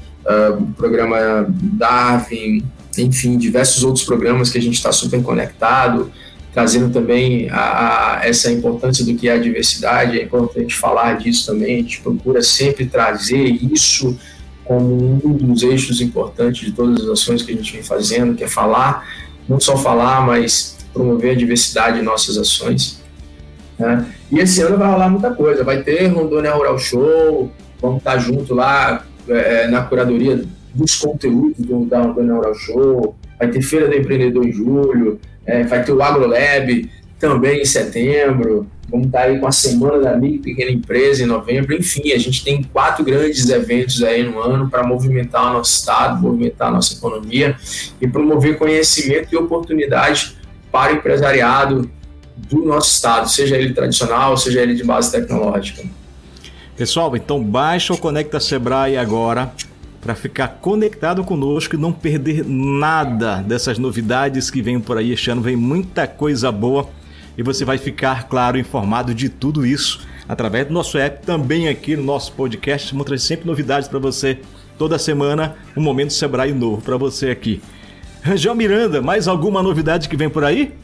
o 0.59 0.67
programa 0.73 1.47
Darwin, 1.49 2.65
enfim, 2.99 3.37
diversos 3.39 3.85
outros 3.85 4.05
programas 4.05 4.51
que 4.51 4.59
a 4.59 4.63
gente 4.63 4.75
está 4.75 4.91
super 4.91 5.23
conectado, 5.23 6.11
trazendo 6.53 6.93
também 6.93 7.49
a, 7.51 8.19
a, 8.19 8.27
essa 8.27 8.51
importância 8.51 9.05
do 9.05 9.15
que 9.15 9.29
é 9.29 9.33
a 9.33 9.39
diversidade, 9.39 10.19
é 10.19 10.23
importante 10.25 10.75
falar 10.75 11.19
disso 11.19 11.47
também, 11.47 11.77
a 11.77 11.83
gente 11.83 12.01
procura 12.01 12.43
sempre 12.43 12.87
trazer 12.87 13.45
isso 13.45 14.19
como 14.65 15.21
um 15.25 15.33
dos 15.35 15.63
eixos 15.63 16.01
importantes 16.01 16.67
de 16.67 16.73
todas 16.73 17.03
as 17.03 17.09
ações 17.09 17.43
que 17.43 17.53
a 17.53 17.55
gente 17.55 17.73
vem 17.73 17.83
fazendo, 17.83 18.35
que 18.35 18.43
é 18.43 18.49
falar, 18.49 19.07
não 19.49 19.61
só 19.61 19.77
falar, 19.77 20.27
mas 20.27 20.77
promover 20.93 21.33
a 21.33 21.35
diversidade 21.35 22.01
em 22.01 22.03
nossas 22.03 22.37
ações. 22.37 23.01
Né? 23.79 24.05
E 24.33 24.41
esse 24.41 24.61
ano 24.63 24.77
vai 24.77 24.91
rolar 24.91 25.09
muita 25.09 25.31
coisa, 25.31 25.63
vai 25.63 25.83
ter 25.83 26.09
Rondônia 26.09 26.53
Rural 26.53 26.79
Show, 26.79 27.53
vamos 27.81 27.99
estar 27.99 28.19
junto 28.19 28.55
lá 28.55 29.06
é, 29.29 29.67
na 29.69 29.83
curadoria 29.83 30.45
dos 30.75 30.95
conteúdos 30.97 31.65
do, 31.65 31.85
da 31.87 32.03
Rondônia 32.03 32.35
Rural 32.35 32.55
Show, 32.55 33.17
vai 33.39 33.49
ter 33.49 33.63
Feira 33.63 33.89
do 33.89 33.95
Empreendedor 33.95 34.47
em 34.47 34.53
julho, 34.53 35.21
é, 35.45 35.63
vai 35.65 35.83
ter 35.83 35.93
o 35.93 36.03
AgroLab 36.03 36.91
também 37.19 37.63
em 37.63 37.65
setembro, 37.65 38.67
vamos 38.89 39.07
estar 39.07 39.23
aí 39.23 39.39
com 39.39 39.47
a 39.47 39.53
Semana 39.53 39.99
da 39.99 40.17
Micro 40.17 40.43
Pequena 40.43 40.71
Empresa 40.71 41.23
em 41.23 41.27
novembro, 41.27 41.75
enfim, 41.75 42.13
a 42.13 42.19
gente 42.19 42.45
tem 42.45 42.63
quatro 42.63 43.05
grandes 43.05 43.49
eventos 43.49 44.03
aí 44.03 44.23
no 44.23 44.39
ano 44.39 44.69
para 44.69 44.87
movimentar 44.87 45.51
o 45.51 45.55
nosso 45.55 45.79
estado, 45.79 46.21
movimentar 46.21 46.69
a 46.69 46.73
nossa 46.73 46.95
economia 46.95 47.57
e 48.01 48.07
promover 48.07 48.59
conhecimento 48.59 49.33
e 49.33 49.37
oportunidade 49.37 50.37
para 50.71 50.93
o 50.93 50.97
empresariado 50.97 51.91
do 52.37 52.65
nosso 52.65 52.91
estado, 52.91 53.31
seja 53.31 53.57
ele 53.57 53.73
tradicional, 53.73 54.37
seja 54.37 54.61
ele 54.61 54.75
de 54.75 54.85
base 54.85 55.11
tecnológica. 55.11 55.83
Pessoal, 56.77 57.17
então 57.17 57.43
baixa 57.43 57.95
o 57.95 57.97
Conecta 57.97 58.39
Sebrae 58.39 58.99
agora 58.99 59.51
para 59.99 60.15
ficar 60.15 60.59
conectado 60.61 61.25
conosco 61.25 61.75
e 61.75 61.79
não 61.79 61.91
perder 61.91 62.45
nada 62.47 63.37
dessas 63.37 63.79
novidades 63.79 64.51
que 64.51 64.61
vêm 64.61 64.79
por 64.79 64.99
aí. 64.99 65.11
Este 65.11 65.31
ano 65.31 65.41
vem 65.41 65.57
muita 65.57 66.07
coisa 66.07 66.53
boa 66.53 66.87
e 67.37 67.43
você 67.43 67.65
vai 67.65 67.79
ficar, 67.79 68.29
claro, 68.29 68.59
informado 68.59 69.15
de 69.15 69.31
tudo 69.31 69.65
isso 69.65 70.07
através 70.29 70.67
do 70.67 70.75
nosso 70.75 70.99
app, 70.99 71.25
também 71.25 71.67
aqui 71.67 71.97
no 71.97 72.03
nosso 72.03 72.33
podcast. 72.33 72.93
Vamos 72.93 73.07
trazer 73.07 73.25
sempre 73.25 73.47
novidades 73.47 73.89
para 73.89 73.99
você. 73.99 74.39
Toda 74.77 74.99
semana, 74.99 75.57
um 75.75 75.81
Momento 75.81 76.13
Sebrae 76.13 76.53
novo 76.53 76.83
para 76.83 76.99
você 76.99 77.31
aqui. 77.31 77.63
Rangel 78.23 78.55
Miranda, 78.55 79.01
mais 79.01 79.27
alguma 79.27 79.63
novidade 79.63 80.11
que 80.11 80.17
vem 80.17 80.29
por 80.29 80.45
aí? 80.45 80.75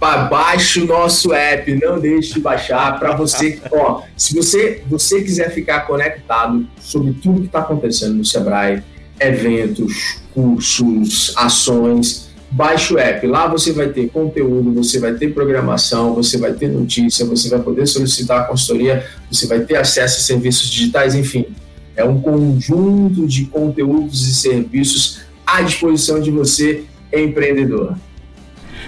Baixe 0.00 0.80
o 0.80 0.86
nosso 0.86 1.34
app, 1.34 1.74
não 1.74 2.00
deixe 2.00 2.34
de 2.34 2.40
baixar 2.40 2.98
para 2.98 3.14
você, 3.14 3.60
ó, 3.70 4.02
se 4.16 4.34
você 4.34 4.82
você 4.88 5.20
quiser 5.22 5.50
ficar 5.50 5.80
conectado 5.80 6.66
sobre 6.80 7.12
tudo 7.12 7.40
que 7.42 7.46
está 7.46 7.60
acontecendo 7.60 8.14
no 8.14 8.24
Sebrae, 8.24 8.82
eventos, 9.20 10.22
cursos, 10.32 11.34
ações, 11.36 12.30
baixe 12.50 12.94
o 12.94 12.98
app. 12.98 13.26
Lá 13.26 13.46
você 13.46 13.72
vai 13.72 13.88
ter 13.88 14.08
conteúdo, 14.08 14.72
você 14.72 14.98
vai 14.98 15.12
ter 15.14 15.34
programação, 15.34 16.14
você 16.14 16.38
vai 16.38 16.54
ter 16.54 16.68
notícia, 16.68 17.26
você 17.26 17.50
vai 17.50 17.60
poder 17.60 17.86
solicitar 17.86 18.40
a 18.40 18.44
consultoria, 18.44 19.06
você 19.30 19.46
vai 19.46 19.60
ter 19.60 19.76
acesso 19.76 20.18
a 20.18 20.22
serviços 20.22 20.68
digitais, 20.70 21.14
enfim, 21.14 21.46
é 21.94 22.04
um 22.04 22.20
conjunto 22.20 23.26
de 23.26 23.44
conteúdos 23.46 24.26
e 24.26 24.34
serviços 24.34 25.20
à 25.46 25.60
disposição 25.60 26.20
de 26.20 26.30
você, 26.30 26.84
empreendedor. 27.12 27.96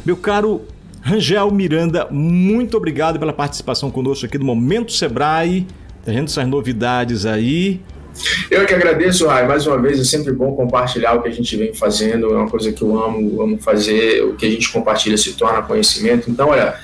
Meu 0.04 0.16
caro 0.16 0.62
Rangel 1.02 1.50
Miranda, 1.50 2.06
muito 2.10 2.76
obrigado 2.76 3.18
pela 3.18 3.32
participação 3.32 3.90
conosco 3.90 4.24
aqui 4.24 4.38
do 4.38 4.44
Momento 4.44 4.92
Sebrae, 4.92 5.66
trazendo 6.04 6.26
essas 6.26 6.46
novidades 6.46 7.26
aí. 7.26 7.80
Eu 8.50 8.64
que 8.66 8.74
agradeço, 8.74 9.26
Rai. 9.26 9.46
Mais 9.46 9.66
uma 9.66 9.78
vez, 9.78 9.98
é 9.98 10.04
sempre 10.04 10.32
bom 10.32 10.54
compartilhar 10.54 11.14
o 11.14 11.22
que 11.22 11.28
a 11.28 11.32
gente 11.32 11.56
vem 11.56 11.74
fazendo. 11.74 12.32
É 12.32 12.36
uma 12.36 12.48
coisa 12.48 12.70
que 12.70 12.82
eu 12.82 13.02
amo, 13.02 13.42
amo 13.42 13.58
fazer. 13.58 14.22
O 14.24 14.34
que 14.34 14.46
a 14.46 14.50
gente 14.50 14.70
compartilha 14.70 15.16
se 15.16 15.32
torna 15.32 15.62
conhecimento. 15.62 16.30
Então, 16.30 16.50
olha, 16.50 16.74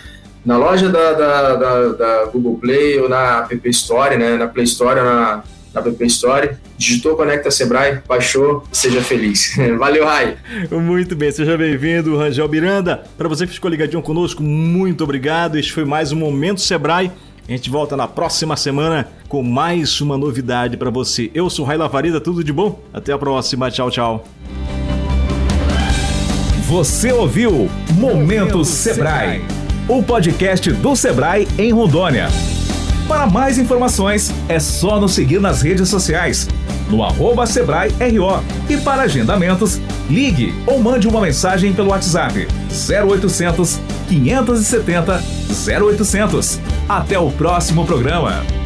na 0.45 0.57
loja 0.57 0.89
da, 0.89 1.13
da, 1.13 1.57
da, 1.57 1.89
da 1.89 2.25
Google 2.27 2.57
Play 2.57 2.99
ou 2.99 3.09
na 3.09 3.47
App 3.51 3.69
Store, 3.69 4.17
né, 4.17 4.37
na 4.37 4.49
Play 4.49 4.65
Store, 4.65 5.01
na 5.01 5.45
na 5.79 5.83
PP 5.83 6.07
Story. 6.07 6.51
Digitou 6.77 7.17
Conecta 7.17 7.51
Sebrae, 7.51 8.01
baixou, 8.07 8.65
seja 8.71 9.01
feliz. 9.01 9.57
Valeu, 9.79 10.05
Rai. 10.05 10.37
Muito 10.71 11.17
bem, 11.17 11.31
seja 11.31 11.57
bem-vindo, 11.57 12.17
Rangel 12.17 12.49
Miranda. 12.49 13.05
Para 13.17 13.29
você 13.29 13.47
que 13.47 13.53
ficou 13.53 13.71
ligadinho 13.71 14.03
conosco, 14.03 14.43
muito 14.43 15.03
obrigado. 15.03 15.59
Este 15.59 15.73
foi 15.73 15.85
mais 15.85 16.13
um 16.13 16.17
Momento 16.17 16.61
Sebrae. 16.61 17.11
A 17.49 17.51
gente 17.51 17.71
volta 17.71 17.97
na 17.97 18.07
próxima 18.07 18.57
semana 18.57 19.09
com 19.27 19.43
mais 19.43 20.01
uma 20.03 20.19
novidade 20.19 20.77
para 20.77 20.91
você. 20.91 21.31
Eu 21.35 21.49
sou 21.49 21.65
Rai 21.65 21.79
Lavarida, 21.79 22.21
tudo 22.21 22.45
de 22.45 22.53
bom? 22.53 22.79
Até 22.93 23.13
a 23.13 23.19
próxima, 23.19 23.71
tchau, 23.71 23.91
tchau. 23.91 24.25
Você 26.69 27.11
ouviu 27.11 27.71
Momento 27.95 28.63
Sebrae, 28.63 29.43
o 29.89 30.03
podcast 30.03 30.71
do 30.71 30.95
Sebrae 30.95 31.49
em 31.59 31.73
Rondônia. 31.73 32.29
Para 33.09 33.27
mais 33.27 33.57
informações, 33.57 34.31
é 34.51 34.61
só 34.61 35.01
nos 35.01 35.15
seguir 35.15 35.41
nas 35.41 35.63
redes 35.63 35.89
sociais, 35.89 36.47
no 36.91 37.03
arroba 37.03 37.47
Sebrae 37.47 37.91
RO. 37.91 38.45
E 38.69 38.77
para 38.77 39.03
agendamentos, 39.03 39.81
ligue 40.11 40.55
ou 40.67 40.79
mande 40.79 41.09
uma 41.09 41.23
mensagem 41.23 41.73
pelo 41.73 41.89
WhatsApp 41.89 42.47
0800 42.71 43.81
570 44.09 45.23
0800. 45.67 46.61
Até 46.87 47.19
o 47.19 47.31
próximo 47.31 47.87
programa. 47.87 48.58